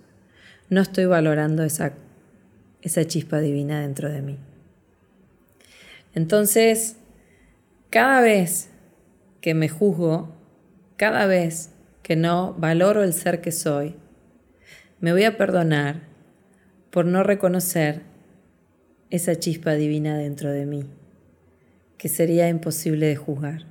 [0.68, 1.92] no estoy valorando esa,
[2.82, 4.36] esa chispa divina dentro de mí.
[6.12, 6.96] Entonces,
[7.88, 8.70] cada vez
[9.40, 10.34] que me juzgo,
[10.96, 11.70] cada vez
[12.02, 13.94] que no valoro el ser que soy,
[14.98, 16.00] me voy a perdonar
[16.90, 18.15] por no reconocer
[19.10, 20.84] esa chispa divina dentro de mí,
[21.98, 23.66] que sería imposible de juzgar.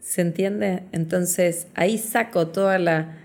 [0.00, 0.84] ¿Se entiende?
[0.92, 3.18] Entonces ahí saco toda la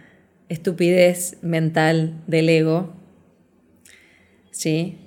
[0.49, 2.93] estupidez mental del ego,
[4.51, 4.97] ¿sí?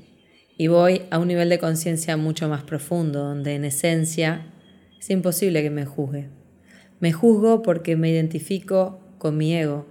[0.56, 4.46] Y voy a un nivel de conciencia mucho más profundo, donde en esencia
[5.00, 6.28] es imposible que me juzgue.
[7.00, 9.86] Me juzgo porque me identifico con mi ego.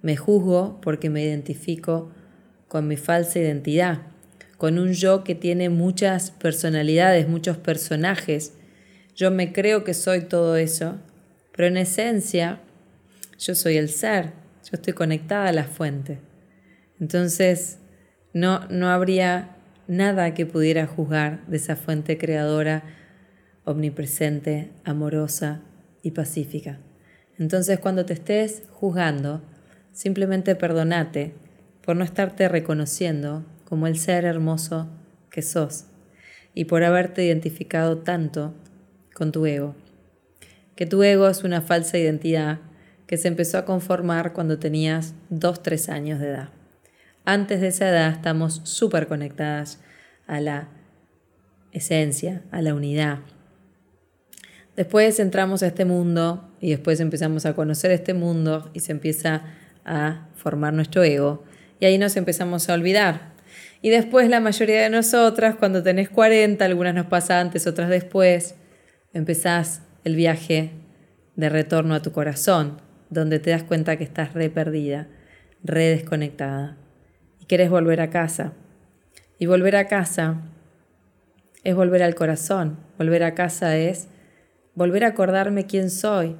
[0.00, 2.12] Me juzgo porque me identifico
[2.68, 4.02] con mi falsa identidad,
[4.56, 8.54] con un yo que tiene muchas personalidades, muchos personajes.
[9.14, 10.96] Yo me creo que soy todo eso,
[11.52, 12.60] pero en esencia
[13.38, 14.32] yo soy el ser,
[14.64, 16.18] yo estoy conectada a la fuente.
[17.00, 17.78] Entonces
[18.32, 19.56] no, no habría
[19.88, 22.82] nada que pudiera juzgar de esa fuente creadora
[23.64, 25.60] omnipresente, amorosa
[26.02, 26.78] y pacífica.
[27.38, 29.42] Entonces cuando te estés juzgando,
[29.92, 31.34] simplemente perdonate
[31.82, 34.88] por no estarte reconociendo como el ser hermoso
[35.30, 35.84] que sos
[36.54, 38.54] y por haberte identificado tanto
[39.12, 39.74] con tu ego.
[40.74, 42.60] Que tu ego es una falsa identidad
[43.06, 46.48] que se empezó a conformar cuando tenías 2-3 años de edad.
[47.24, 49.80] Antes de esa edad estamos súper conectadas
[50.26, 50.68] a la
[51.72, 53.18] esencia, a la unidad,
[54.76, 59.42] Después entramos a este mundo y después empezamos a conocer este mundo y se empieza
[59.86, 61.44] a formar nuestro ego
[61.80, 63.35] y ahí nos empezamos a olvidar.
[63.82, 68.54] Y después la mayoría de nosotras, cuando tenés 40, algunas nos pasa antes, otras después,
[69.12, 70.72] empezás el viaje
[71.36, 75.08] de retorno a tu corazón, donde te das cuenta que estás re perdida,
[75.62, 76.76] re desconectada
[77.40, 78.52] y quieres volver a casa.
[79.38, 80.42] Y volver a casa
[81.62, 84.08] es volver al corazón, volver a casa es
[84.74, 86.36] volver a acordarme quién soy,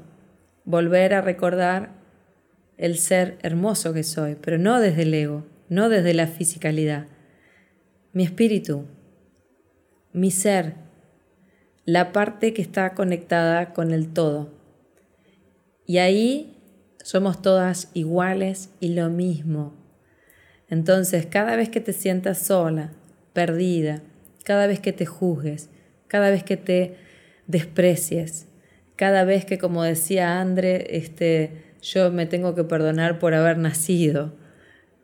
[0.65, 1.91] volver a recordar
[2.77, 7.07] el ser hermoso que soy, pero no desde el ego, no desde la fisicalidad.
[8.13, 8.87] Mi espíritu,
[10.13, 10.75] mi ser,
[11.85, 14.55] la parte que está conectada con el todo.
[15.87, 16.57] Y ahí
[17.05, 19.75] somos todas iguales y lo mismo.
[20.69, 22.93] Entonces, cada vez que te sientas sola,
[23.33, 24.03] perdida,
[24.45, 25.71] cada vez que te juzgues,
[26.09, 26.97] cada vez que te
[27.47, 28.47] desprecies.
[28.97, 34.35] Cada vez que, como decía André, este, yo me tengo que perdonar por haber nacido.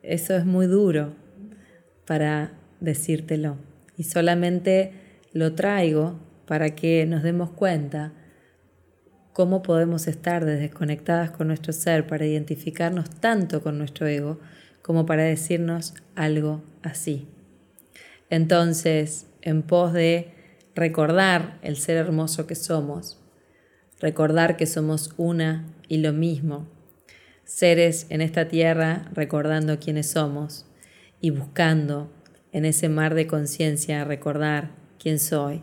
[0.03, 1.13] Eso es muy duro
[2.05, 3.57] para decírtelo.
[3.97, 4.91] Y solamente
[5.31, 8.13] lo traigo para que nos demos cuenta
[9.31, 14.39] cómo podemos estar desconectadas con nuestro ser para identificarnos tanto con nuestro ego
[14.81, 17.27] como para decirnos algo así.
[18.29, 20.33] Entonces, en pos de
[20.75, 23.19] recordar el ser hermoso que somos,
[23.99, 26.67] recordar que somos una y lo mismo,
[27.45, 30.65] seres en esta tierra recordando quiénes somos
[31.21, 32.11] y buscando
[32.51, 35.61] en ese mar de conciencia recordar quién soy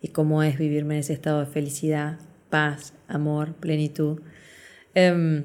[0.00, 2.18] y cómo es vivirme en ese estado de felicidad,
[2.50, 4.20] paz, amor, plenitud.
[4.94, 5.44] Em,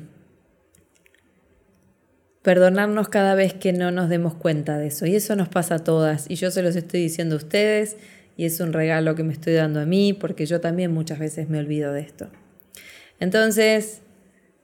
[2.42, 5.06] perdonarnos cada vez que no nos demos cuenta de eso.
[5.06, 6.30] Y eso nos pasa a todas.
[6.30, 7.98] Y yo se los estoy diciendo a ustedes
[8.38, 11.50] y es un regalo que me estoy dando a mí porque yo también muchas veces
[11.50, 12.30] me olvido de esto.
[13.20, 14.02] Entonces,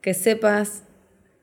[0.00, 0.82] que sepas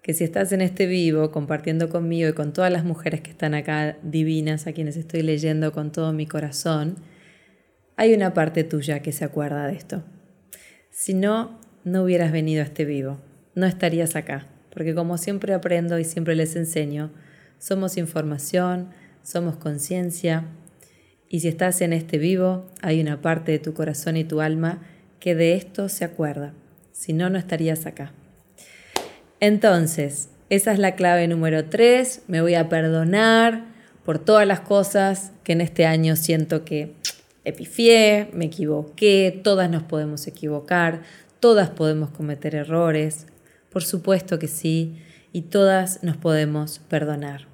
[0.05, 3.55] que si estás en este vivo compartiendo conmigo y con todas las mujeres que están
[3.55, 6.97] acá divinas, a quienes estoy leyendo con todo mi corazón,
[7.95, 10.03] hay una parte tuya que se acuerda de esto.
[10.91, 13.19] Si no, no hubieras venido a este vivo,
[13.55, 17.11] no estarías acá, porque como siempre aprendo y siempre les enseño,
[17.57, 18.89] somos información,
[19.23, 20.45] somos conciencia,
[21.27, 24.83] y si estás en este vivo, hay una parte de tu corazón y tu alma
[25.19, 26.53] que de esto se acuerda,
[26.91, 28.13] si no, no estarías acá.
[29.39, 33.65] Entonces, esa es la clave número tres, me voy a perdonar
[34.03, 36.93] por todas las cosas que en este año siento que
[37.43, 41.01] epifié, me equivoqué, todas nos podemos equivocar,
[41.39, 43.27] todas podemos cometer errores,
[43.69, 45.01] por supuesto que sí,
[45.33, 47.47] y todas nos podemos perdonar.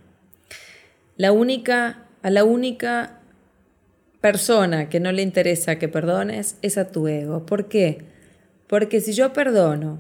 [1.18, 3.20] La única, a la única
[4.22, 7.46] persona que no le interesa que perdones es a tu ego.
[7.46, 8.04] ¿Por qué?
[8.68, 10.00] Porque si yo perdono,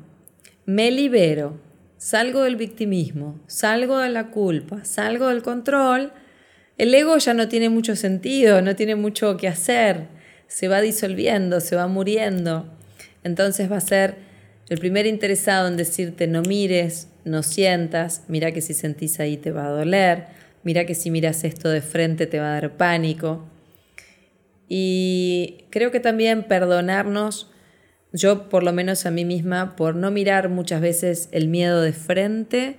[0.65, 1.59] me libero,
[2.01, 6.11] salgo del victimismo, salgo de la culpa, salgo del control,
[6.79, 10.07] el ego ya no tiene mucho sentido, no tiene mucho que hacer,
[10.47, 12.65] se va disolviendo, se va muriendo.
[13.23, 14.15] Entonces va a ser
[14.67, 19.51] el primer interesado en decirte no mires, no sientas, mira que si sentís ahí te
[19.51, 20.25] va a doler,
[20.63, 23.45] mira que si miras esto de frente te va a dar pánico.
[24.67, 27.51] Y creo que también perdonarnos,
[28.13, 31.93] yo por lo menos a mí misma, por no mirar muchas veces el miedo de
[31.93, 32.77] frente,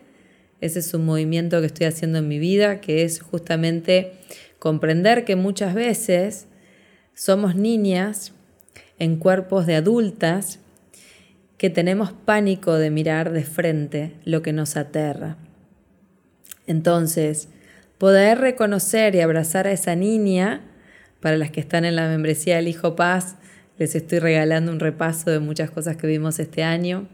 [0.61, 4.12] ese es un movimiento que estoy haciendo en mi vida, que es justamente
[4.59, 6.47] comprender que muchas veces
[7.14, 8.33] somos niñas
[8.99, 10.61] en cuerpos de adultas
[11.57, 15.37] que tenemos pánico de mirar de frente lo que nos aterra.
[16.66, 17.49] Entonces,
[17.99, 20.62] poder reconocer y abrazar a esa niña,
[21.21, 23.37] para las que están en la membresía del Hijo Paz,
[23.83, 27.09] les estoy regalando un repaso de muchas cosas que vimos este año.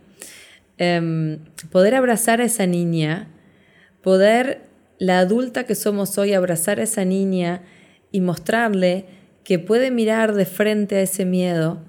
[0.77, 1.39] Em,
[1.71, 3.29] poder abrazar a esa niña
[4.03, 4.63] poder
[4.99, 7.63] la adulta que somos hoy abrazar a esa niña
[8.11, 9.07] y mostrarle
[9.45, 11.83] que puede mirar de frente a ese miedo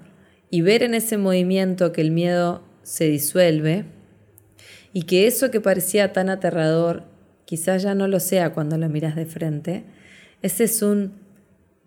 [0.50, 3.84] y ver en ese movimiento que el miedo se disuelve
[4.92, 7.04] y que eso que parecía tan aterrador
[7.44, 9.84] quizás ya no lo sea cuando lo miras de frente,
[10.42, 11.14] ese es un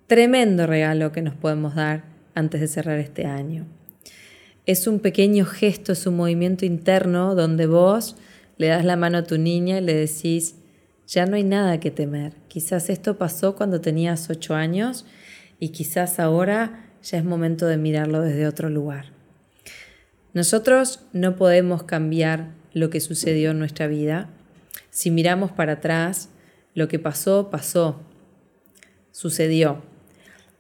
[0.08, 3.66] tremendo regalo que nos podemos dar antes de cerrar este año.
[4.66, 8.16] Es un pequeño gesto, es un movimiento interno donde vos
[8.58, 10.56] le das la mano a tu niña y le decís,
[11.08, 12.34] ya no hay nada que temer.
[12.48, 15.06] Quizás esto pasó cuando tenías ocho años
[15.60, 19.08] y quizás ahora ya es momento de mirarlo desde otro lugar.
[20.34, 24.30] Nosotros no podemos cambiar lo que sucedió en nuestra vida.
[24.90, 26.30] Si miramos para atrás,
[26.74, 28.02] lo que pasó, pasó,
[29.12, 29.84] sucedió.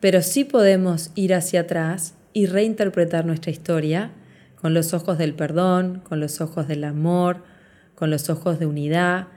[0.03, 4.11] Pero sí podemos ir hacia atrás y reinterpretar nuestra historia
[4.59, 7.37] con los ojos del perdón, con los ojos del amor,
[7.95, 9.29] con los ojos de unidad,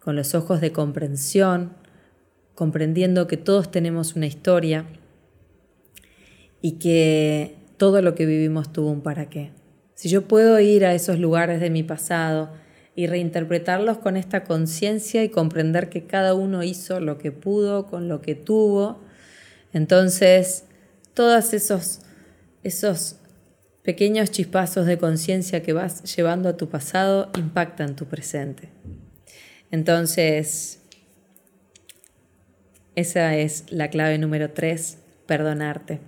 [0.00, 1.74] con los ojos de comprensión,
[2.54, 4.86] comprendiendo que todos tenemos una historia
[6.62, 9.50] y que todo lo que vivimos tuvo un para qué.
[9.92, 12.50] Si yo puedo ir a esos lugares de mi pasado
[12.96, 18.08] y reinterpretarlos con esta conciencia y comprender que cada uno hizo lo que pudo con
[18.08, 19.03] lo que tuvo,
[19.74, 20.64] entonces
[21.12, 22.00] todos esos,
[22.62, 23.16] esos
[23.84, 28.70] Pequeños chispazos de conciencia que vas llevando a tu pasado impactan tu presente.
[29.70, 30.80] Entonces,
[32.94, 36.00] esa es la clave número tres, perdonarte.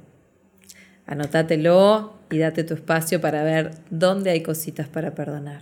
[1.04, 5.60] Anótatelo y date tu espacio para ver dónde hay cositas para perdonar.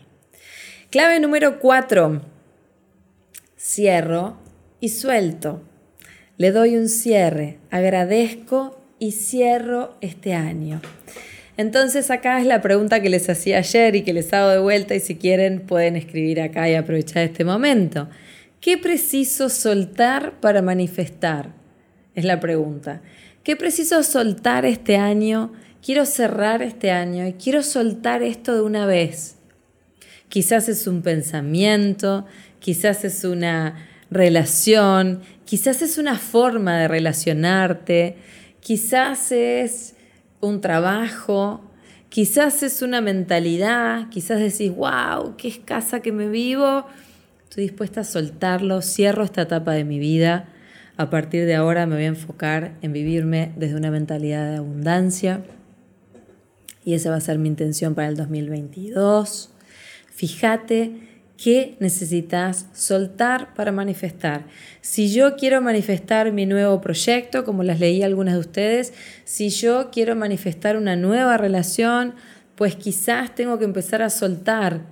[0.91, 2.23] Clave número cuatro,
[3.59, 4.37] cierro
[4.79, 5.63] y suelto.
[6.37, 10.81] Le doy un cierre, agradezco y cierro este año.
[11.57, 14.97] Entonces acá es la pregunta que les hacía ayer y que les hago de vuelta
[14.97, 18.09] y si quieren pueden escribir acá y aprovechar este momento.
[18.61, 21.51] ¿Qué preciso soltar para manifestar?
[22.17, 23.01] Es la pregunta.
[23.45, 25.53] ¿Qué preciso soltar este año?
[25.85, 29.37] Quiero cerrar este año y quiero soltar esto de una vez.
[30.29, 32.27] Quizás es un pensamiento,
[32.59, 33.77] quizás es una
[34.11, 38.17] relación, quizás es una forma de relacionarte,
[38.61, 39.95] quizás es
[40.41, 41.63] un trabajo,
[42.09, 46.87] quizás es una mentalidad, quizás decís, wow, qué escasa que me vivo.
[47.43, 50.49] Estoy dispuesta a soltarlo, cierro esta etapa de mi vida.
[50.97, 55.43] A partir de ahora me voy a enfocar en vivirme desde una mentalidad de abundancia.
[56.85, 59.51] Y esa va a ser mi intención para el 2022.
[60.13, 64.45] Fíjate ¿Qué necesitas soltar para manifestar?
[64.81, 68.93] Si yo quiero manifestar mi nuevo proyecto, como las leí algunas de ustedes,
[69.25, 72.15] si yo quiero manifestar una nueva relación,
[72.55, 74.83] pues quizás tengo que empezar a soltar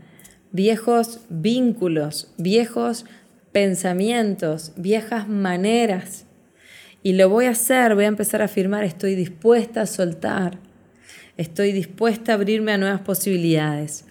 [0.51, 3.05] viejos vínculos, viejos
[3.53, 6.27] pensamientos, viejas maneras.
[7.05, 10.59] Y lo voy a hacer, voy a empezar a afirmar, estoy dispuesta a soltar,
[11.37, 14.07] estoy dispuesta a abrirme a nuevas posibilidades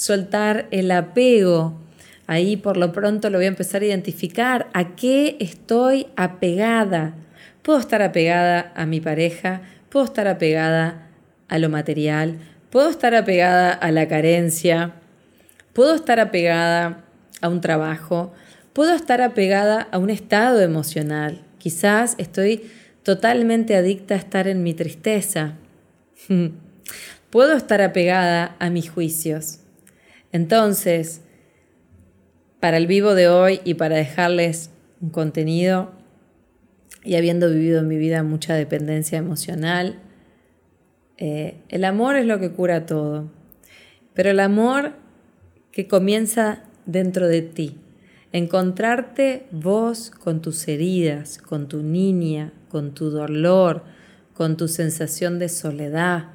[0.00, 1.78] soltar el apego.
[2.26, 4.68] Ahí por lo pronto lo voy a empezar a identificar.
[4.72, 7.12] ¿A qué estoy apegada?
[7.60, 11.08] Puedo estar apegada a mi pareja, puedo estar apegada
[11.48, 12.38] a lo material,
[12.70, 14.92] puedo estar apegada a la carencia,
[15.74, 17.04] puedo estar apegada
[17.42, 18.32] a un trabajo,
[18.72, 21.42] puedo estar apegada a un estado emocional.
[21.58, 22.70] Quizás estoy
[23.02, 25.56] totalmente adicta a estar en mi tristeza.
[27.30, 29.59] puedo estar apegada a mis juicios.
[30.32, 31.22] Entonces,
[32.60, 34.70] para el vivo de hoy y para dejarles
[35.00, 35.92] un contenido,
[37.04, 39.98] y habiendo vivido en mi vida mucha dependencia emocional,
[41.16, 43.30] eh, el amor es lo que cura todo,
[44.14, 44.92] pero el amor
[45.72, 47.78] que comienza dentro de ti,
[48.32, 53.84] encontrarte vos con tus heridas, con tu niña, con tu dolor,
[54.34, 56.28] con tu sensación de soledad,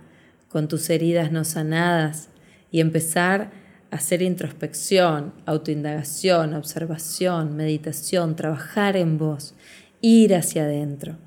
[0.50, 2.30] con tus heridas no sanadas
[2.72, 3.52] y empezar
[3.96, 9.56] hacer introspección, autoindagación, observación, meditación, trabajar en vos,
[10.02, 11.18] ir hacia adentro,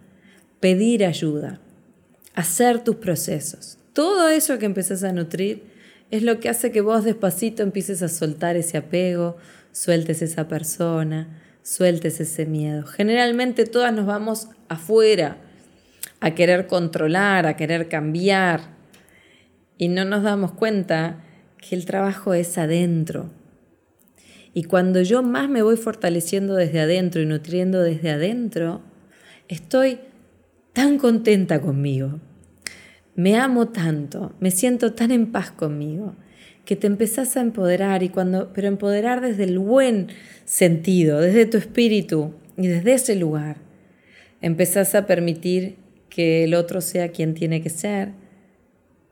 [0.60, 1.60] pedir ayuda,
[2.34, 3.78] hacer tus procesos.
[3.94, 5.62] Todo eso que empezás a nutrir
[6.10, 9.38] es lo que hace que vos despacito empieces a soltar ese apego,
[9.72, 12.84] sueltes esa persona, sueltes ese miedo.
[12.84, 15.38] Generalmente todas nos vamos afuera
[16.20, 18.76] a querer controlar, a querer cambiar
[19.78, 21.24] y no nos damos cuenta
[21.60, 23.30] que el trabajo es adentro.
[24.54, 28.80] Y cuando yo más me voy fortaleciendo desde adentro y nutriendo desde adentro,
[29.48, 30.00] estoy
[30.72, 32.20] tan contenta conmigo.
[33.14, 36.14] Me amo tanto, me siento tan en paz conmigo,
[36.64, 40.08] que te empezás a empoderar y cuando pero empoderar desde el buen
[40.44, 43.56] sentido, desde tu espíritu y desde ese lugar.
[44.40, 45.76] Empezás a permitir
[46.08, 48.12] que el otro sea quien tiene que ser,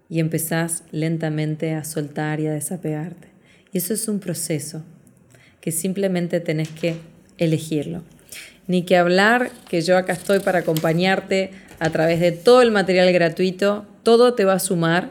[0.09, 3.29] y empezás lentamente a soltar y a desapegarte.
[3.73, 4.83] Y eso es un proceso
[5.61, 6.97] que simplemente tenés que
[7.39, 8.03] elegirlo.
[8.69, 13.13] Ni que hablar que yo acá estoy para acompañarte a través de todo el material
[13.13, 15.11] gratuito, todo te va a sumar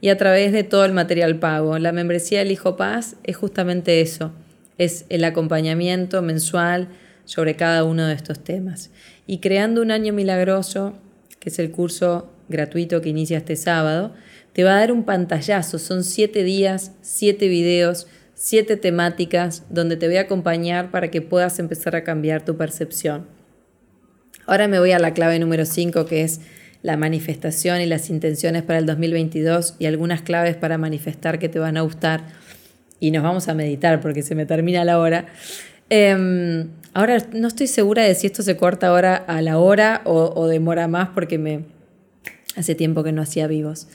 [0.00, 1.78] y a través de todo el material pago.
[1.78, 4.32] La membresía del Hijo Paz es justamente eso,
[4.78, 6.88] es el acompañamiento mensual
[7.24, 8.90] sobre cada uno de estos temas.
[9.26, 10.94] Y creando un año milagroso,
[11.40, 14.12] que es el curso gratuito que inicia este sábado,
[14.54, 15.78] te va a dar un pantallazo.
[15.78, 21.58] Son siete días, siete videos, siete temáticas donde te voy a acompañar para que puedas
[21.58, 23.26] empezar a cambiar tu percepción.
[24.46, 26.40] Ahora me voy a la clave número 5 que es
[26.82, 31.58] la manifestación y las intenciones para el 2022 y algunas claves para manifestar que te
[31.58, 32.24] van a gustar.
[33.00, 35.26] Y nos vamos a meditar porque se me termina la hora.
[35.90, 40.32] Em, ahora no estoy segura de si esto se corta ahora a la hora o,
[40.36, 41.64] o demora más porque me
[42.54, 43.88] hace tiempo que no hacía vivos.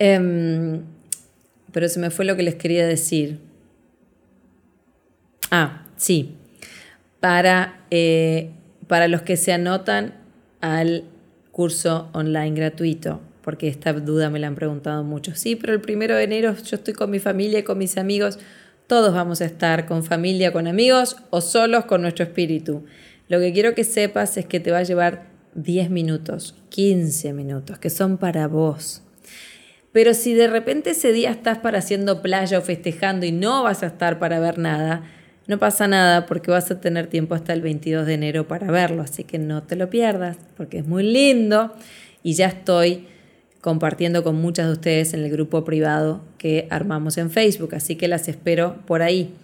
[0.00, 0.80] Em,
[1.72, 3.38] pero se me fue lo que les quería decir.
[5.50, 6.34] Ah, sí.
[7.20, 8.50] Para, eh,
[8.88, 10.14] para los que se anotan
[10.62, 11.04] al
[11.52, 15.34] curso online gratuito, porque esta duda me la han preguntado mucho.
[15.34, 18.38] Sí, pero el primero de enero yo estoy con mi familia y con mis amigos.
[18.86, 22.84] Todos vamos a estar con familia, con amigos o solos con nuestro espíritu.
[23.28, 27.78] Lo que quiero que sepas es que te va a llevar 10 minutos, 15 minutos,
[27.78, 29.02] que son para vos.
[29.92, 33.82] Pero si de repente ese día estás para haciendo playa o festejando y no vas
[33.82, 35.02] a estar para ver nada,
[35.46, 39.02] no pasa nada porque vas a tener tiempo hasta el 22 de enero para verlo,
[39.02, 41.74] así que no te lo pierdas porque es muy lindo
[42.22, 43.08] y ya estoy
[43.60, 48.08] compartiendo con muchas de ustedes en el grupo privado que armamos en Facebook, así que
[48.08, 49.34] las espero por ahí.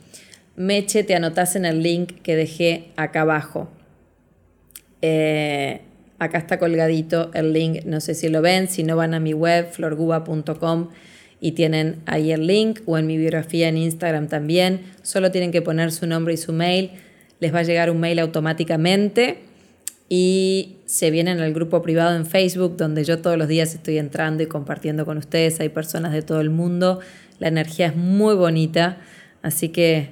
[0.54, 3.68] Meche, te anotas en el link que dejé acá abajo.
[5.02, 5.82] Eh,
[6.18, 9.34] Acá está colgadito el link, no sé si lo ven, si no van a mi
[9.34, 10.88] web, florguba.com
[11.40, 14.80] y tienen ahí el link o en mi biografía en Instagram también.
[15.02, 16.92] Solo tienen que poner su nombre y su mail.
[17.40, 19.40] Les va a llegar un mail automáticamente
[20.08, 24.42] y se vienen al grupo privado en Facebook donde yo todos los días estoy entrando
[24.42, 25.60] y compartiendo con ustedes.
[25.60, 27.00] Hay personas de todo el mundo.
[27.38, 28.98] La energía es muy bonita,
[29.42, 30.10] así que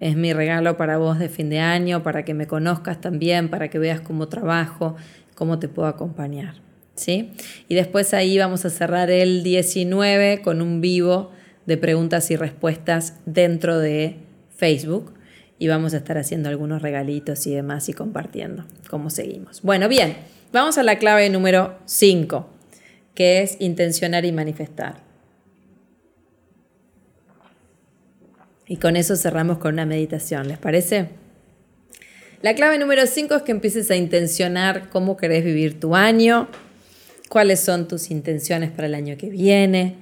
[0.00, 3.68] es mi regalo para vos de fin de año, para que me conozcas también, para
[3.68, 4.96] que veas cómo trabajo
[5.34, 6.54] cómo te puedo acompañar.
[6.94, 7.32] ¿sí?
[7.68, 11.32] Y después ahí vamos a cerrar el 19 con un vivo
[11.66, 14.16] de preguntas y respuestas dentro de
[14.56, 15.14] Facebook
[15.58, 19.62] y vamos a estar haciendo algunos regalitos y demás y compartiendo cómo seguimos.
[19.62, 20.16] Bueno, bien,
[20.52, 22.46] vamos a la clave número 5,
[23.14, 24.96] que es intencionar y manifestar.
[28.66, 31.08] Y con eso cerramos con una meditación, ¿les parece?
[32.42, 36.48] La clave número 5 es que empieces a intencionar cómo querés vivir tu año,
[37.28, 39.96] cuáles son tus intenciones para el año que viene.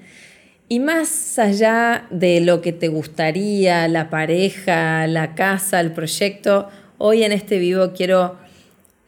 [0.69, 6.69] Y más allá de lo que te gustaría, la pareja, la casa, el proyecto,
[6.99, 8.39] hoy en este vivo quiero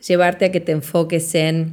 [0.07, 1.72] llevarte a que te enfoques en,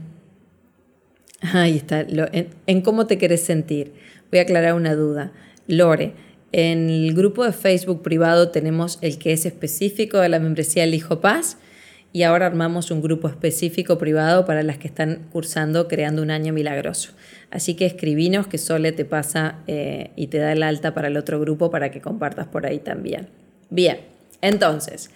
[1.42, 3.94] ahí está, en, en cómo te querés sentir.
[4.32, 5.32] Voy a aclarar una duda.
[5.68, 6.14] Lore,
[6.52, 10.94] en el grupo de Facebook privado tenemos el que es específico de la membresía El
[10.94, 11.58] Hijo Paz
[12.14, 16.52] y ahora armamos un grupo específico privado para las que están cursando Creando un Año
[16.52, 17.12] Milagroso.
[17.52, 21.16] Así que escribinos que Sole te pasa eh, y te da el alta para el
[21.16, 23.30] otro grupo para que compartas por ahí también.
[23.70, 24.00] Bien,
[24.42, 25.10] entonces,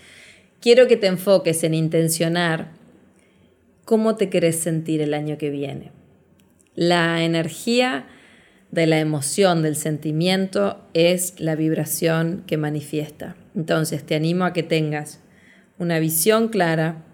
[0.61, 2.71] quiero que te enfoques en intencionar
[3.83, 5.91] cómo te querés sentir el año que viene.
[6.75, 8.07] La energía
[8.75, 13.37] de la emoción, del sentimiento, es la vibración que manifiesta.
[13.55, 15.21] Entonces te animo a que tengas
[15.79, 17.05] una visión clara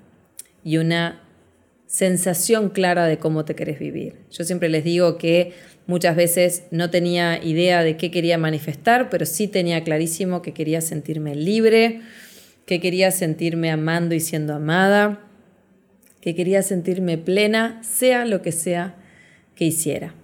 [0.63, 1.21] y una
[1.85, 4.15] sensación clara de cómo te querés vivir.
[4.31, 5.53] Yo siempre les digo que
[5.85, 10.81] muchas veces no tenía idea de qué quería manifestar, pero sí tenía clarísimo que quería
[10.81, 12.01] sentirme libre,
[12.65, 15.27] que quería sentirme amando y siendo amada,
[16.21, 18.95] que quería sentirme plena, sea lo que sea
[19.53, 20.15] que hiciera.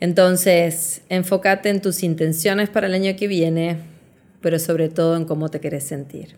[0.00, 3.76] Entonces, enfócate en tus intenciones para el año que viene,
[4.40, 6.36] pero sobre todo en cómo te querés sentir.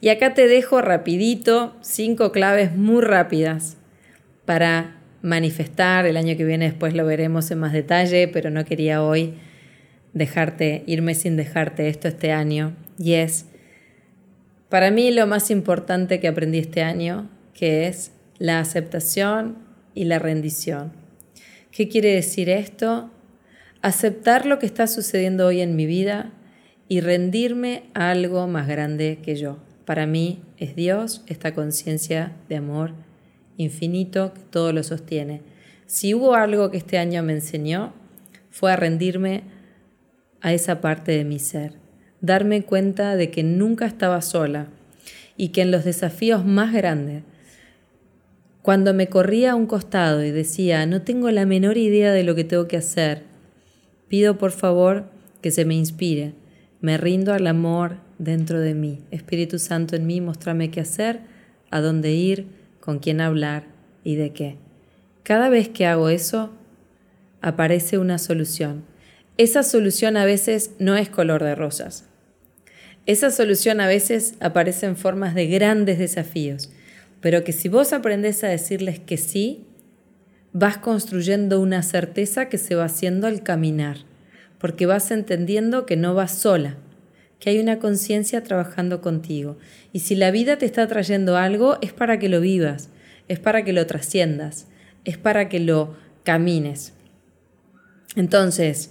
[0.00, 3.76] Y acá te dejo rapidito cinco claves muy rápidas
[4.44, 6.06] para manifestar.
[6.06, 9.34] El año que viene después lo veremos en más detalle, pero no quería hoy
[10.12, 12.74] dejarte, irme sin dejarte esto este año.
[12.98, 13.46] Y es,
[14.68, 19.58] para mí lo más importante que aprendí este año, que es la aceptación
[19.94, 21.03] y la rendición.
[21.74, 23.10] ¿Qué quiere decir esto?
[23.82, 26.30] Aceptar lo que está sucediendo hoy en mi vida
[26.86, 29.58] y rendirme a algo más grande que yo.
[29.84, 32.92] Para mí es Dios, esta conciencia de amor
[33.56, 35.42] infinito que todo lo sostiene.
[35.86, 37.92] Si hubo algo que este año me enseñó,
[38.50, 39.42] fue a rendirme
[40.42, 41.72] a esa parte de mi ser,
[42.20, 44.68] darme cuenta de que nunca estaba sola
[45.36, 47.24] y que en los desafíos más grandes,
[48.64, 52.34] cuando me corría a un costado y decía, no tengo la menor idea de lo
[52.34, 53.24] que tengo que hacer,
[54.08, 55.04] pido por favor
[55.42, 56.32] que se me inspire.
[56.80, 59.00] Me rindo al amor dentro de mí.
[59.10, 61.20] Espíritu Santo en mí, mostrame qué hacer,
[61.70, 62.46] a dónde ir,
[62.80, 63.64] con quién hablar
[64.02, 64.56] y de qué.
[65.24, 66.50] Cada vez que hago eso,
[67.42, 68.86] aparece una solución.
[69.36, 72.06] Esa solución a veces no es color de rosas.
[73.04, 76.70] Esa solución a veces aparece en formas de grandes desafíos
[77.24, 79.64] pero que si vos aprendes a decirles que sí,
[80.52, 83.96] vas construyendo una certeza que se va haciendo al caminar,
[84.58, 86.76] porque vas entendiendo que no vas sola,
[87.40, 89.56] que hay una conciencia trabajando contigo.
[89.90, 92.90] Y si la vida te está trayendo algo, es para que lo vivas,
[93.28, 94.66] es para que lo trasciendas,
[95.06, 96.92] es para que lo camines.
[98.16, 98.90] Entonces,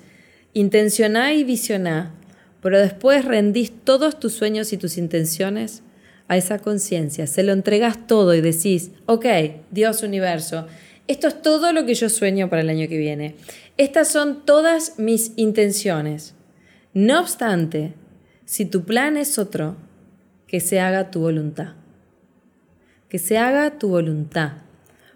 [0.54, 2.16] intencioná y visioná,
[2.64, 5.84] pero después rendís todos tus sueños y tus intenciones
[6.28, 9.26] a esa conciencia, se lo entregas todo y decís, ok,
[9.72, 10.68] Dios universo,
[11.08, 13.36] esto es todo lo que yo sueño para el año que viene.
[13.78, 16.34] Estas son todas mis intenciones.
[16.94, 17.94] No obstante,
[18.46, 19.76] si tu plan es otro,
[20.48, 21.74] que se haga tu voluntad.
[23.10, 24.54] Que se haga tu voluntad.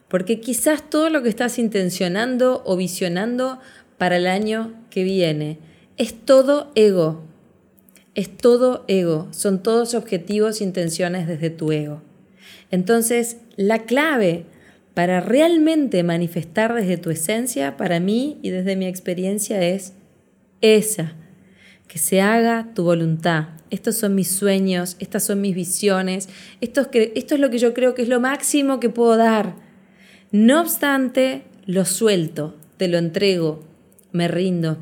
[0.07, 3.59] Porque quizás todo lo que estás intencionando o visionando
[3.97, 5.59] para el año que viene
[5.97, 7.23] es todo ego
[8.17, 12.01] es todo ego, son todos objetivos e intenciones desde tu ego.
[12.71, 14.45] Entonces, la clave
[14.95, 19.93] para realmente manifestar desde tu esencia, para mí y desde mi experiencia, es
[20.61, 21.13] esa,
[21.87, 23.49] que se haga tu voluntad.
[23.69, 26.27] Estos son mis sueños, estas son mis visiones,
[26.59, 29.53] esto es, esto es lo que yo creo que es lo máximo que puedo dar.
[30.31, 33.63] No obstante, lo suelto, te lo entrego,
[34.11, 34.79] me rindo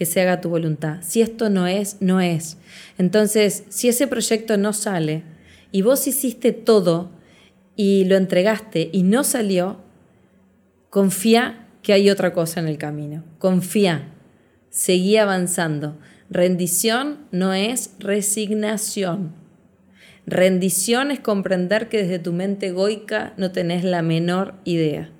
[0.00, 1.00] que se haga tu voluntad.
[1.02, 2.56] Si esto no es, no es.
[2.96, 5.24] Entonces, si ese proyecto no sale
[5.72, 7.10] y vos hiciste todo
[7.76, 9.76] y lo entregaste y no salió,
[10.88, 13.24] confía que hay otra cosa en el camino.
[13.38, 14.08] Confía.
[14.70, 15.98] Seguí avanzando.
[16.30, 19.34] Rendición no es resignación.
[20.24, 25.10] Rendición es comprender que desde tu mente egoica no tenés la menor idea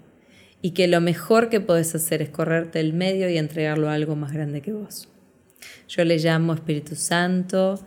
[0.63, 4.17] y que lo mejor que puedes hacer es correrte el medio y entregarlo a algo
[4.17, 5.09] más grande que vos.
[5.89, 7.81] Yo le llamo Espíritu Santo,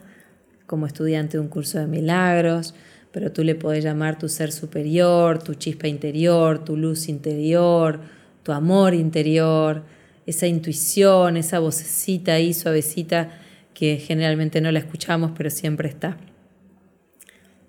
[0.65, 2.73] como estudiante de un curso de milagros,
[3.11, 7.99] pero tú le podés llamar tu ser superior, tu chispa interior, tu luz interior,
[8.41, 9.83] tu amor interior,
[10.25, 13.39] esa intuición, esa vocecita ahí suavecita
[13.73, 16.17] que generalmente no la escuchamos, pero siempre está.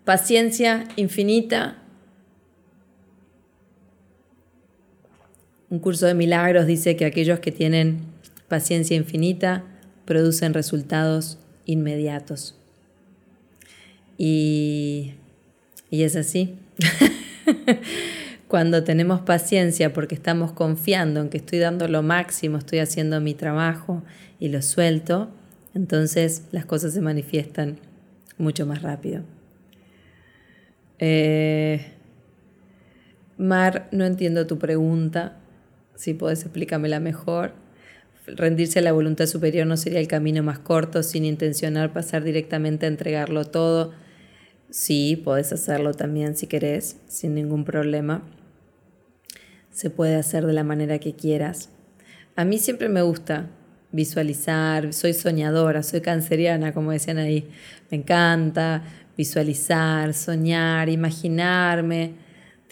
[0.04, 1.83] Paciencia infinita.
[5.74, 7.98] Un curso de milagros dice que aquellos que tienen
[8.46, 9.64] paciencia infinita
[10.04, 12.56] producen resultados inmediatos.
[14.16, 15.14] Y,
[15.90, 16.54] y es así.
[18.46, 23.34] Cuando tenemos paciencia porque estamos confiando en que estoy dando lo máximo, estoy haciendo mi
[23.34, 24.04] trabajo
[24.38, 25.28] y lo suelto,
[25.74, 27.80] entonces las cosas se manifiestan
[28.38, 29.24] mucho más rápido.
[31.00, 31.84] Eh,
[33.38, 35.40] Mar, no entiendo tu pregunta.
[35.96, 37.52] Si puedes explícamela mejor.
[38.26, 42.86] Rendirse a la voluntad superior no sería el camino más corto sin intencionar pasar directamente
[42.86, 43.92] a entregarlo todo.
[44.70, 48.22] Sí, puedes hacerlo también si querés, sin ningún problema.
[49.70, 51.68] Se puede hacer de la manera que quieras.
[52.34, 53.50] A mí siempre me gusta
[53.92, 57.48] visualizar, soy soñadora, soy canceriana, como decían ahí.
[57.90, 58.82] Me encanta
[59.16, 62.14] visualizar, soñar, imaginarme,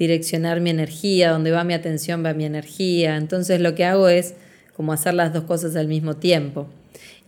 [0.03, 3.17] direccionar mi energía, donde va mi atención va mi energía.
[3.17, 4.35] Entonces lo que hago es
[4.75, 6.69] como hacer las dos cosas al mismo tiempo.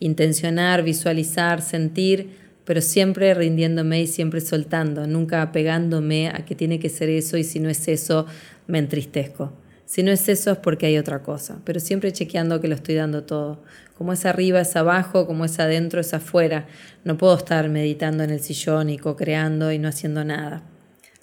[0.00, 6.88] Intencionar, visualizar, sentir pero siempre rindiéndome y siempre soltando, nunca apegándome a que tiene que
[6.88, 8.26] ser eso y si no es eso,
[8.66, 9.52] me entristezco.
[9.86, 12.94] Si no es eso es porque hay otra cosa, pero siempre chequeando que lo estoy
[12.94, 13.62] dando todo.
[13.98, 16.66] Como es arriba, es abajo, como es adentro, es afuera.
[17.04, 20.62] No puedo estar meditando en el sillón y co-creando y no haciendo nada.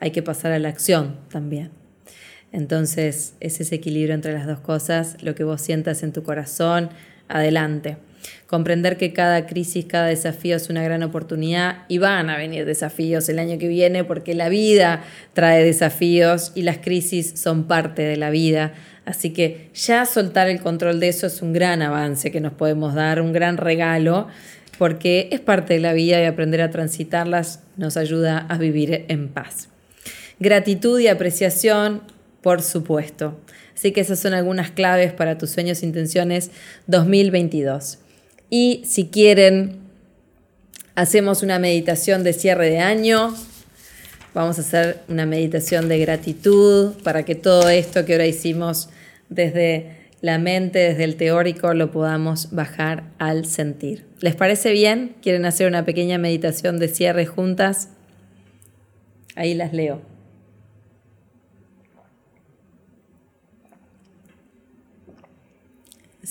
[0.01, 1.71] Hay que pasar a la acción también.
[2.51, 6.89] Entonces, es ese equilibrio entre las dos cosas, lo que vos sientas en tu corazón,
[7.29, 7.95] adelante
[8.47, 13.29] comprender que cada crisis, cada desafío es una gran oportunidad y van a venir desafíos
[13.29, 18.17] el año que viene porque la vida trae desafíos y las crisis son parte de
[18.17, 18.73] la vida.
[19.05, 22.93] Así que ya soltar el control de eso es un gran avance que nos podemos
[22.93, 24.27] dar, un gran regalo,
[24.77, 29.29] porque es parte de la vida y aprender a transitarlas nos ayuda a vivir en
[29.29, 29.70] paz.
[30.41, 32.01] Gratitud y apreciación,
[32.41, 33.39] por supuesto.
[33.75, 36.49] Así que esas son algunas claves para tus sueños e intenciones
[36.87, 37.99] 2022.
[38.49, 39.77] Y si quieren,
[40.95, 43.35] hacemos una meditación de cierre de año.
[44.33, 48.89] Vamos a hacer una meditación de gratitud para que todo esto que ahora hicimos
[49.29, 54.07] desde la mente, desde el teórico, lo podamos bajar al sentir.
[54.21, 55.13] ¿Les parece bien?
[55.21, 57.89] ¿Quieren hacer una pequeña meditación de cierre juntas?
[59.35, 60.10] Ahí las leo.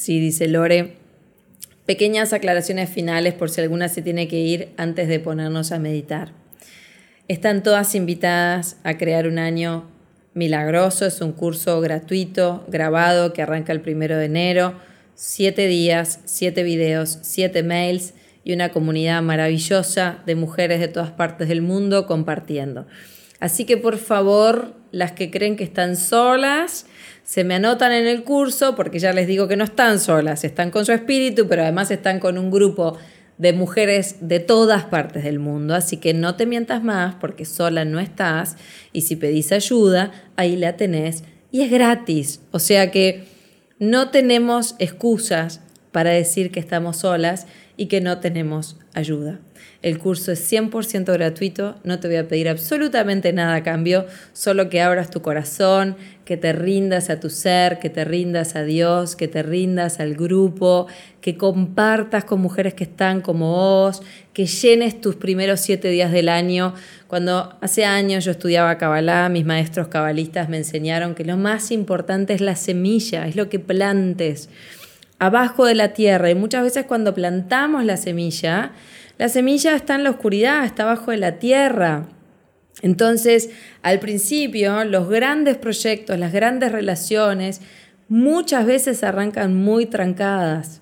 [0.01, 0.94] Sí, dice Lore.
[1.84, 6.32] Pequeñas aclaraciones finales por si alguna se tiene que ir antes de ponernos a meditar.
[7.28, 9.90] Están todas invitadas a crear un año
[10.32, 11.05] milagroso.
[11.05, 14.72] Es un curso gratuito, grabado, que arranca el primero de enero.
[15.14, 21.46] Siete días, siete videos, siete mails y una comunidad maravillosa de mujeres de todas partes
[21.46, 22.86] del mundo compartiendo.
[23.38, 26.86] Así que por favor, las que creen que están solas,
[27.31, 30.72] se me anotan en el curso porque ya les digo que no están solas, están
[30.72, 32.99] con su espíritu, pero además están con un grupo
[33.39, 37.85] de mujeres de todas partes del mundo, así que no te mientas más porque sola
[37.85, 38.57] no estás
[38.93, 41.22] y si pedís ayuda, ahí la tenés
[41.53, 43.22] y es gratis, o sea que
[43.78, 45.61] no tenemos excusas
[45.93, 49.39] para decir que estamos solas y que no tenemos ayuda.
[49.83, 54.05] El curso es 100% gratuito, no te voy a pedir absolutamente nada a cambio,
[54.35, 58.62] solo que abras tu corazón, que te rindas a tu ser, que te rindas a
[58.62, 60.87] Dios, que te rindas al grupo,
[61.22, 64.03] que compartas con mujeres que están como vos,
[64.35, 66.74] que llenes tus primeros siete días del año.
[67.07, 72.35] Cuando hace años yo estudiaba Kabbalah, mis maestros cabalistas me enseñaron que lo más importante
[72.35, 74.51] es la semilla, es lo que plantes
[75.18, 76.31] abajo de la tierra.
[76.31, 78.72] Y muchas veces cuando plantamos la semilla,
[79.20, 82.08] la semilla está en la oscuridad, está abajo de la tierra.
[82.80, 83.50] Entonces,
[83.82, 87.60] al principio, los grandes proyectos, las grandes relaciones,
[88.08, 90.80] muchas veces arrancan muy trancadas.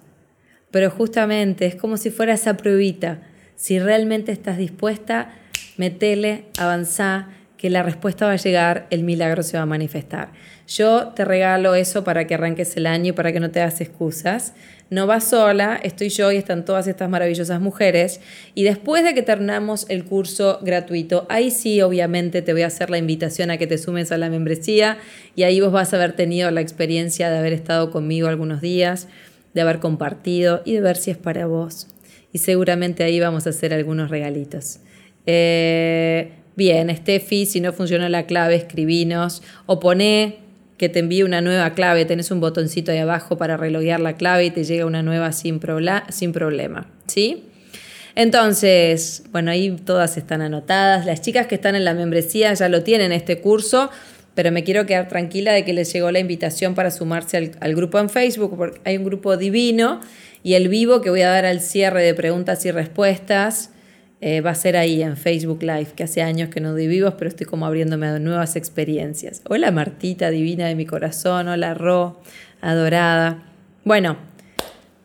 [0.70, 3.22] Pero justamente es como si fuera esa pruebita.
[3.56, 5.32] Si realmente estás dispuesta,
[5.76, 10.30] metele, avanzá, que la respuesta va a llegar, el milagro se va a manifestar.
[10.68, 13.80] Yo te regalo eso para que arranques el año y para que no te hagas
[13.80, 14.54] excusas.
[14.90, 18.20] No vas sola, estoy yo y están todas estas maravillosas mujeres.
[18.54, 22.88] Y después de que terminamos el curso gratuito, ahí sí obviamente te voy a hacer
[22.88, 24.96] la invitación a que te sumes a la membresía
[25.36, 29.08] y ahí vos vas a haber tenido la experiencia de haber estado conmigo algunos días,
[29.52, 31.88] de haber compartido y de ver si es para vos.
[32.30, 34.80] y seguramente ahí vamos a hacer algunos regalitos.
[35.24, 40.47] Eh, bien, Steffi, si no funciona la clave, escribinos o poné
[40.78, 42.04] que te envíe una nueva clave.
[42.04, 45.60] Tenés un botoncito ahí abajo para reloguear la clave y te llega una nueva sin,
[46.08, 46.86] sin problema.
[47.06, 47.44] ¿Sí?
[48.14, 51.04] Entonces, bueno, ahí todas están anotadas.
[51.04, 53.90] Las chicas que están en la membresía ya lo tienen este curso,
[54.34, 57.74] pero me quiero quedar tranquila de que les llegó la invitación para sumarse al, al
[57.74, 60.00] grupo en Facebook, porque hay un grupo divino
[60.42, 63.70] y el vivo que voy a dar al cierre de preguntas y respuestas
[64.20, 67.14] eh, va a ser ahí en Facebook Live, que hace años que no doy vivos,
[67.16, 69.42] pero estoy como abriéndome a nuevas experiencias.
[69.48, 72.20] Hola Martita, divina de mi corazón, hola Ro,
[72.60, 73.44] adorada.
[73.84, 74.16] Bueno,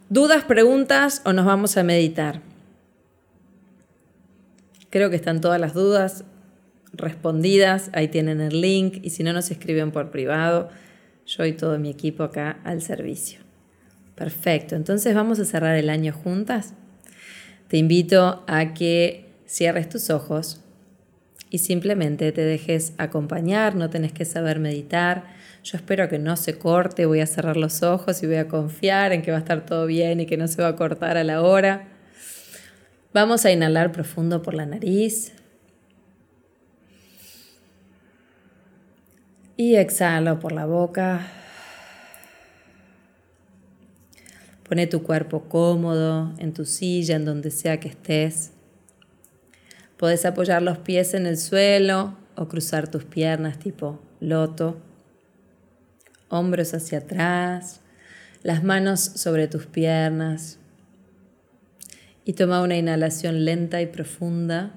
[0.10, 2.42] ¿dudas, preguntas o nos vamos a meditar?
[4.90, 6.24] Creo que están todas las dudas
[6.92, 10.70] respondidas, ahí tienen el link y si no nos escriben por privado,
[11.26, 13.40] yo y todo mi equipo acá al servicio.
[14.16, 16.74] Perfecto, entonces vamos a cerrar el año juntas.
[17.74, 20.62] Te invito a que cierres tus ojos
[21.50, 25.24] y simplemente te dejes acompañar, no tenés que saber meditar.
[25.64, 29.12] Yo espero que no se corte, voy a cerrar los ojos y voy a confiar
[29.12, 31.24] en que va a estar todo bien y que no se va a cortar a
[31.24, 31.88] la hora.
[33.12, 35.34] Vamos a inhalar profundo por la nariz.
[39.58, 41.43] Y exhalo por la boca.
[44.74, 48.54] Pone tu cuerpo cómodo en tu silla, en donde sea que estés.
[49.98, 54.82] Puedes apoyar los pies en el suelo o cruzar tus piernas tipo loto.
[56.28, 57.82] Hombros hacia atrás,
[58.42, 60.58] las manos sobre tus piernas.
[62.26, 64.72] Y toma una inhalación lenta y profunda.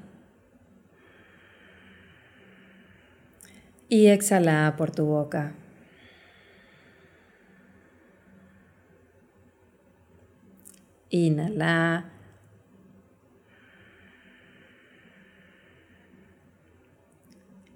[3.89, 5.55] Y exhala por tu boca.
[11.11, 12.13] Inhala.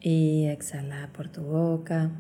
[0.01, 2.11] Y exhala por tu boca.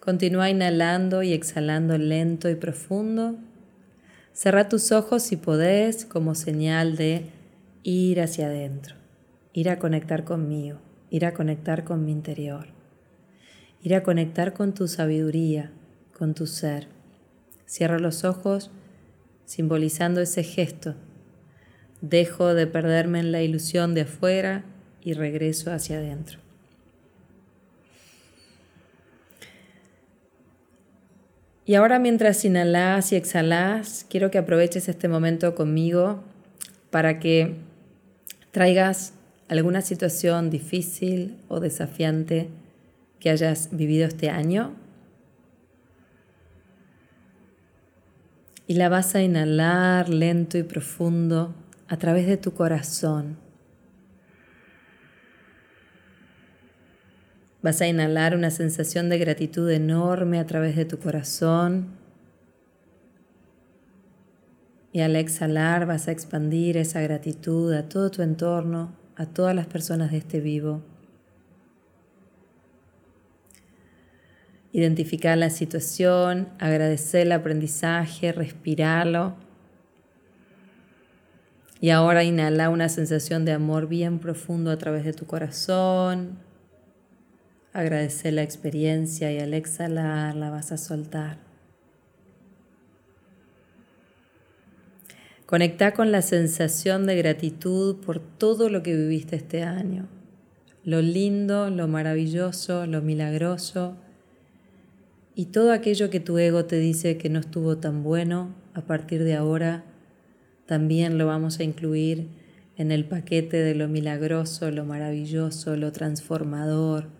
[0.00, 3.36] Continúa inhalando y exhalando lento y profundo.
[4.32, 7.30] Cerra tus ojos si podés como señal de
[7.82, 8.96] ir hacia adentro,
[9.52, 10.78] ir a conectar conmigo,
[11.10, 12.68] ir a conectar con mi interior,
[13.82, 15.72] ir a conectar con tu sabiduría,
[16.16, 16.95] con tu ser.
[17.66, 18.70] Cierro los ojos
[19.44, 20.94] simbolizando ese gesto.
[22.00, 24.64] Dejo de perderme en la ilusión de afuera
[25.02, 26.38] y regreso hacia adentro.
[31.64, 36.22] Y ahora mientras inhalas y exhalas, quiero que aproveches este momento conmigo
[36.90, 37.56] para que
[38.52, 39.14] traigas
[39.48, 42.48] alguna situación difícil o desafiante
[43.18, 44.74] que hayas vivido este año
[48.66, 51.54] y la vas a inhalar lento y profundo
[51.88, 53.38] a través de tu corazón.
[57.62, 61.88] Vas a inhalar una sensación de gratitud enorme a través de tu corazón.
[64.92, 69.66] Y al exhalar vas a expandir esa gratitud a todo tu entorno, a todas las
[69.66, 70.82] personas de este vivo.
[74.76, 79.34] Identificar la situación, agradecer el aprendizaje, respirarlo.
[81.80, 86.38] Y ahora inhala una sensación de amor bien profundo a través de tu corazón.
[87.72, 91.38] Agradecer la experiencia y al exhalar la vas a soltar.
[95.46, 100.06] Conecta con la sensación de gratitud por todo lo que viviste este año.
[100.84, 103.96] Lo lindo, lo maravilloso, lo milagroso
[105.38, 109.22] y todo aquello que tu ego te dice que no estuvo tan bueno, a partir
[109.22, 109.84] de ahora
[110.64, 112.28] también lo vamos a incluir
[112.78, 117.10] en el paquete de lo milagroso, lo maravilloso, lo transformador,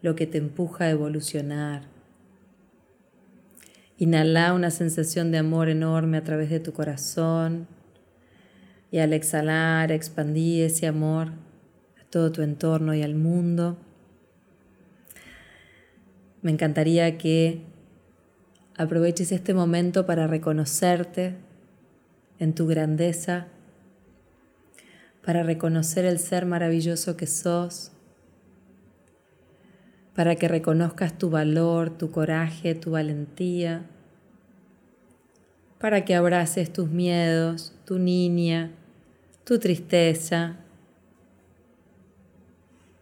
[0.00, 1.82] lo que te empuja a evolucionar.
[3.98, 7.68] Inhala una sensación de amor enorme a través de tu corazón
[8.90, 11.32] y al exhalar expandí ese amor
[12.00, 13.76] a todo tu entorno y al mundo.
[16.46, 17.60] Me encantaría que
[18.76, 21.34] aproveches este momento para reconocerte
[22.38, 23.48] en tu grandeza,
[25.24, 27.90] para reconocer el ser maravilloso que sos,
[30.14, 33.84] para que reconozcas tu valor, tu coraje, tu valentía,
[35.80, 38.70] para que abraces tus miedos, tu niña,
[39.42, 40.58] tu tristeza.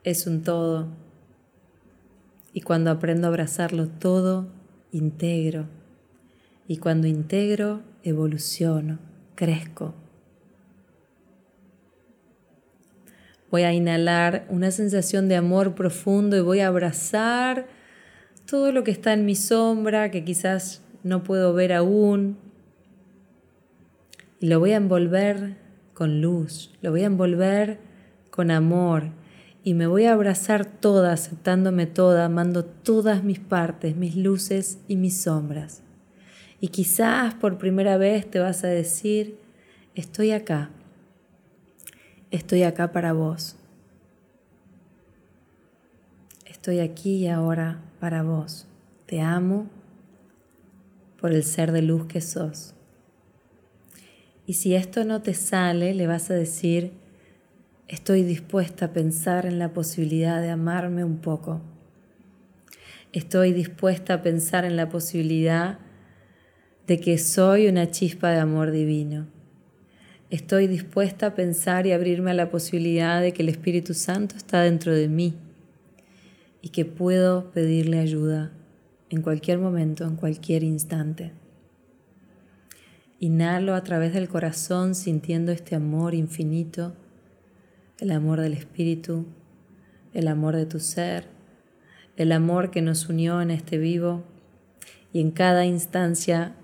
[0.02, 1.03] Es un todo.
[2.54, 4.46] Y cuando aprendo a abrazarlo todo,
[4.92, 5.66] integro.
[6.68, 9.00] Y cuando integro, evoluciono,
[9.34, 9.92] crezco.
[13.50, 17.66] Voy a inhalar una sensación de amor profundo y voy a abrazar
[18.46, 22.38] todo lo que está en mi sombra, que quizás no puedo ver aún.
[24.38, 25.56] Y lo voy a envolver
[25.92, 27.78] con luz, lo voy a envolver
[28.30, 29.10] con amor
[29.66, 34.96] y me voy a abrazar toda, aceptándome toda, amando todas mis partes, mis luces y
[34.96, 35.82] mis sombras.
[36.60, 39.38] Y quizás por primera vez te vas a decir,
[39.94, 40.70] estoy acá,
[42.30, 43.56] estoy acá para vos.
[46.44, 48.66] Estoy aquí y ahora para vos.
[49.06, 49.70] Te amo
[51.18, 52.74] por el ser de luz que sos.
[54.46, 56.92] Y si esto no te sale, le vas a decir,
[57.88, 61.60] estoy dispuesta a pensar en la posibilidad de amarme un poco.
[63.12, 65.78] Estoy dispuesta a pensar en la posibilidad
[66.86, 69.26] de que soy una chispa de amor divino.
[70.30, 74.62] Estoy dispuesta a pensar y abrirme a la posibilidad de que el Espíritu Santo está
[74.62, 75.34] dentro de mí
[76.60, 78.52] y que puedo pedirle ayuda
[79.10, 81.32] en cualquier momento, en cualquier instante.
[83.20, 86.94] Inhalo a través del corazón sintiendo este amor infinito,
[88.04, 89.24] el amor del Espíritu,
[90.12, 91.24] el amor de tu ser,
[92.16, 94.24] el amor que nos unió en este vivo
[95.12, 96.54] y en cada instancia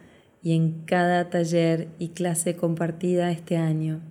[0.43, 4.03] y en cada taller y clase compartida este año.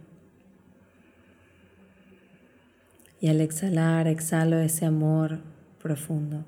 [3.22, 5.40] Y al exhalar, exhalo ese amor
[5.80, 6.46] profundo.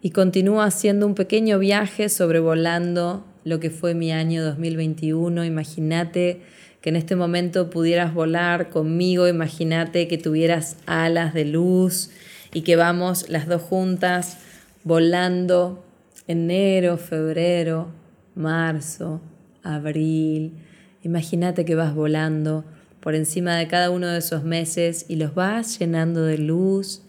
[0.00, 5.44] Y continúo haciendo un pequeño viaje sobrevolando lo que fue mi año 2021.
[5.44, 6.40] Imagínate
[6.82, 12.10] que en este momento pudieras volar conmigo, imagínate que tuvieras alas de luz
[12.52, 14.38] y que vamos las dos juntas
[14.84, 15.84] volando
[16.26, 17.88] enero, febrero,
[18.34, 19.20] marzo,
[19.62, 20.54] abril.
[21.02, 22.64] Imagínate que vas volando
[23.00, 27.02] por encima de cada uno de esos meses y los vas llenando de luz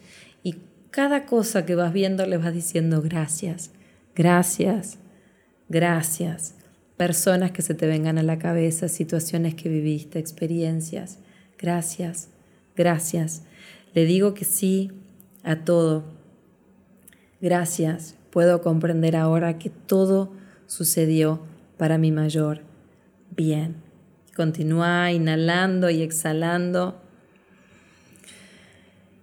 [0.43, 0.57] y
[0.91, 3.71] cada cosa que vas viendo les vas diciendo gracias,
[4.15, 4.99] gracias,
[5.67, 6.62] gracias.
[7.03, 11.19] Personas que se te vengan a la cabeza, situaciones que viviste, experiencias.
[11.57, 12.29] Gracias,
[12.77, 13.43] gracias.
[13.93, 14.89] Le digo que sí
[15.43, 16.05] a todo.
[17.41, 20.31] Gracias, puedo comprender ahora que todo
[20.65, 21.41] sucedió
[21.75, 22.61] para mi mayor
[23.35, 23.75] bien.
[24.33, 27.01] Continúa inhalando y exhalando.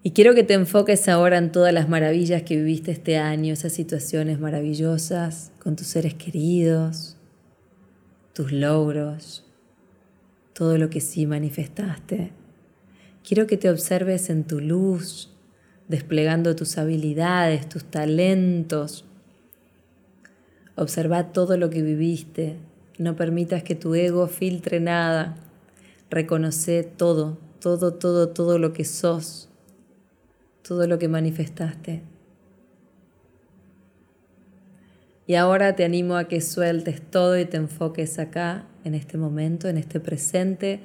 [0.02, 3.72] Y quiero que te enfoques ahora en todas las maravillas que viviste este año, esas
[3.72, 7.16] situaciones maravillosas con tus seres queridos,
[8.41, 9.45] tus logros,
[10.55, 12.30] todo lo que sí manifestaste.
[13.22, 15.30] Quiero que te observes en tu luz,
[15.88, 19.05] desplegando tus habilidades, tus talentos.
[20.74, 22.57] Observa todo lo que viviste.
[22.97, 25.36] No permitas que tu ego filtre nada.
[26.09, 29.51] Reconoce todo, todo, todo, todo lo que sos,
[30.66, 32.01] todo lo que manifestaste.
[35.30, 39.68] Y ahora te animo a que sueltes todo y te enfoques acá, en este momento,
[39.68, 40.80] en este presente,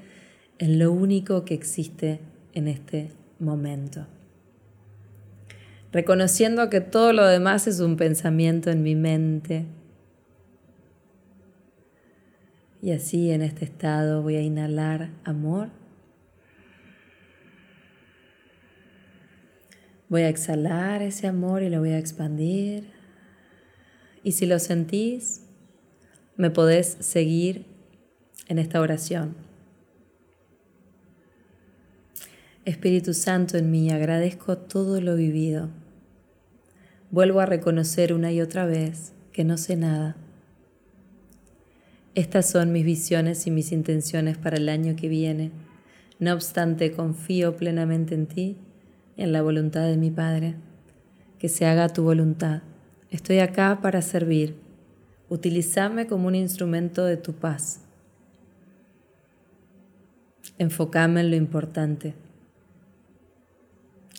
[0.59, 2.19] en lo único que existe
[2.53, 4.05] en este momento
[5.91, 9.65] reconociendo que todo lo demás es un pensamiento en mi mente.
[12.81, 15.69] Y así en este estado voy a inhalar amor.
[20.09, 22.94] Voy a exhalar ese amor y lo voy a expandir.
[24.25, 25.45] Y si lo sentís,
[26.35, 27.65] me podés seguir
[28.49, 29.37] en esta oración.
[32.65, 35.69] Espíritu Santo en mí, agradezco todo lo vivido
[37.15, 40.17] vuelvo a reconocer una y otra vez que no sé nada.
[42.13, 45.51] Estas son mis visiones y mis intenciones para el año que viene.
[46.19, 48.57] No obstante, confío plenamente en ti
[49.15, 50.55] y en la voluntad de mi Padre.
[51.39, 52.63] Que se haga tu voluntad.
[53.15, 54.57] Estoy acá para servir.
[55.29, 57.79] Utilízame como un instrumento de tu paz.
[60.57, 62.13] Enfócame en lo importante.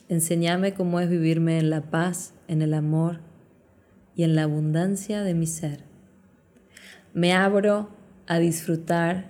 [0.09, 3.21] Enséñame cómo es vivirme en la paz en el amor
[4.15, 5.81] y en la abundancia de mi ser.
[7.13, 7.91] Me abro
[8.27, 9.27] a disfrutar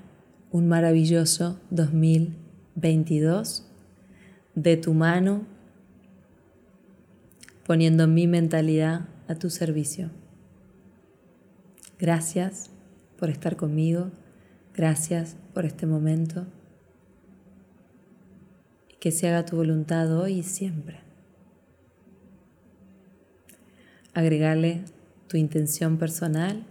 [0.53, 3.69] un maravilloso 2022
[4.55, 5.45] de tu mano,
[7.65, 10.11] poniendo mi mentalidad a tu servicio.
[11.99, 12.71] Gracias
[13.19, 14.11] por estar conmigo,
[14.75, 16.47] gracias por este momento
[18.89, 21.07] y que se haga tu voluntad hoy y siempre.
[24.17, 24.83] agregarle
[25.29, 26.65] tu intención personal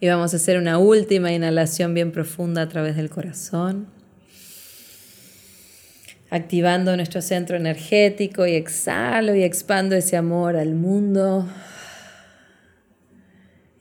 [0.00, 3.86] Y vamos a hacer una última inhalación bien profunda a través del corazón.
[6.30, 11.46] Activando nuestro centro energético y exhalo y expando ese amor al mundo.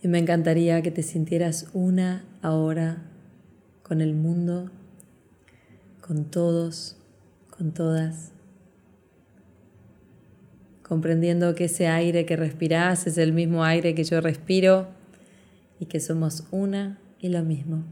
[0.02, 2.98] Y me encantaría que te sintieras una ahora
[3.82, 4.70] con el mundo,
[6.02, 6.98] con todos,
[7.50, 8.34] con todas
[10.90, 14.88] comprendiendo que ese aire que respirás es el mismo aire que yo respiro
[15.80, 17.84] y que somos una y lo mismo.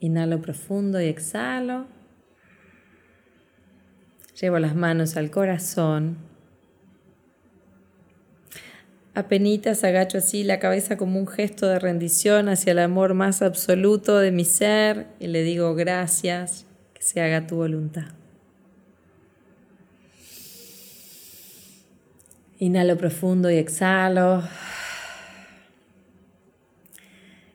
[0.00, 1.86] Inhalo profundo y exhalo.
[4.40, 6.18] Llevo las manos al corazón.
[9.14, 14.18] Apenitas agacho así la cabeza como un gesto de rendición hacia el amor más absoluto
[14.18, 18.08] de mi ser y le digo gracias, que se haga tu voluntad.
[22.64, 24.42] Inhalo profundo y exhalo.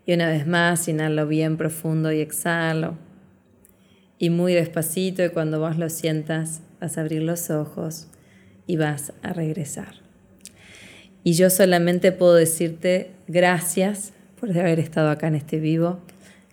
[0.06, 2.96] Y una vez más, inhalo bien profundo y exhalo.
[4.20, 8.08] Y muy despacito y cuando vos lo sientas, vas a abrir los ojos
[8.68, 9.96] y vas a regresar.
[11.24, 16.02] Y yo solamente puedo decirte gracias por haber estado acá en este vivo.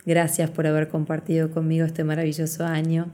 [0.06, 3.12] Gracias por haber compartido conmigo este maravilloso año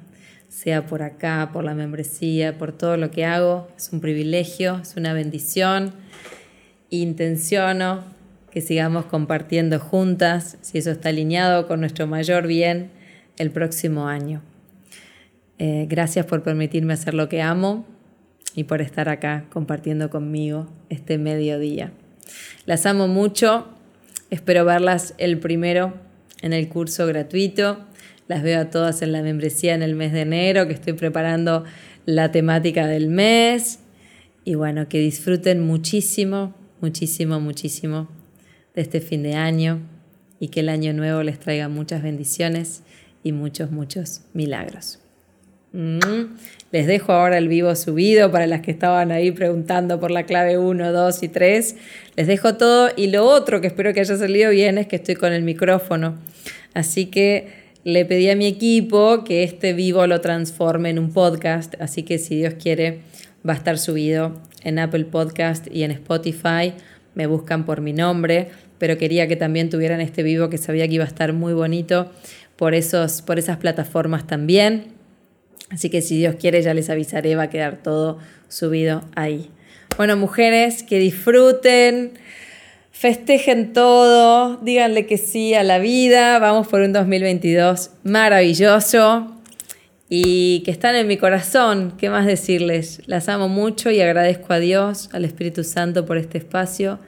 [0.53, 3.69] sea por acá, por la membresía, por todo lo que hago.
[3.75, 5.95] Es un privilegio, es una bendición.
[6.91, 8.05] Intenciono
[8.51, 12.91] que sigamos compartiendo juntas, si eso está alineado con nuestro mayor bien,
[13.39, 14.43] el próximo año.
[15.59, 17.87] Eh, gracias por permitirme hacer lo que amo
[18.55, 21.93] y por estar acá compartiendo conmigo este mediodía.
[22.67, 23.69] Las amo mucho,
[24.29, 25.95] espero verlas el primero
[26.43, 27.87] en el curso gratuito
[28.33, 31.65] las veo a todas en la membresía en el mes de enero, que estoy preparando
[32.07, 33.81] la temática del mes.
[34.43, 38.09] Y bueno, que disfruten muchísimo, muchísimo, muchísimo
[38.75, 39.81] de este fin de año
[40.41, 42.83] y que el año nuevo les traiga muchas bendiciones
[43.23, 44.99] y muchos, muchos milagros.
[45.73, 46.39] Mm.
[46.71, 50.57] Les dejo ahora el vivo subido para las que estaban ahí preguntando por la clave
[50.57, 51.77] 1, 2 y 3.
[52.17, 55.17] Les dejo todo y lo otro que espero que haya salido bien es que estoy
[55.17, 56.17] con el micrófono.
[56.73, 61.75] Así que le pedí a mi equipo que este vivo lo transforme en un podcast,
[61.81, 63.01] así que si Dios quiere
[63.49, 66.75] va a estar subido en Apple Podcast y en Spotify.
[67.15, 70.95] Me buscan por mi nombre, pero quería que también tuvieran este vivo que sabía que
[70.95, 72.11] iba a estar muy bonito
[72.57, 74.93] por, esos, por esas plataformas también.
[75.71, 78.19] Así que si Dios quiere ya les avisaré, va a quedar todo
[78.49, 79.51] subido ahí.
[79.97, 82.13] Bueno, mujeres, que disfruten
[82.93, 89.33] Festejen todo, díganle que sí a la vida, vamos por un 2022 maravilloso
[90.11, 91.95] y que están en mi corazón.
[91.97, 93.01] ¿Qué más decirles?
[93.07, 97.01] Las amo mucho y agradezco a Dios, al Espíritu Santo por este espacio,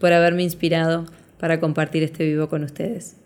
[0.00, 1.06] por haberme inspirado
[1.38, 3.16] para compartir este vivo con ustedes.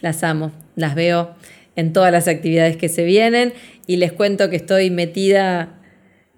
[0.00, 1.34] Las amo, las veo
[1.74, 3.52] en todas las actividades que se vienen
[3.88, 5.81] y les cuento que estoy metida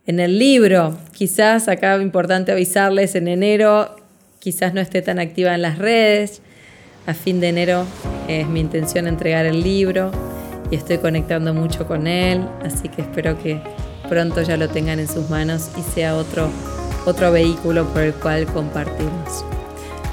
[0.07, 0.97] en el libro.
[1.13, 3.97] Quizás acá importante avisarles en enero,
[4.39, 6.43] quizás no esté tan activa en las redes.
[7.07, 7.85] A fin de enero
[8.29, 10.11] es mi intención entregar el libro
[10.71, 13.61] y estoy conectando mucho con él, así que espero que
[14.09, 16.49] pronto ya lo tengan en sus manos y sea otro,
[17.05, 19.45] otro vehículo por el cual compartirnos.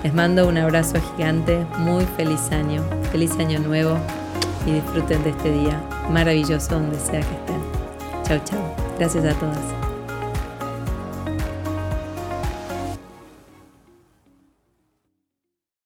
[0.04, 3.98] Les mando un abrazo gigante, muy feliz año, feliz año nuevo
[4.66, 7.62] y disfruten de este día maravilloso donde sea que estén.
[8.24, 8.76] Chao, chao.
[8.98, 9.80] Gracias a todas.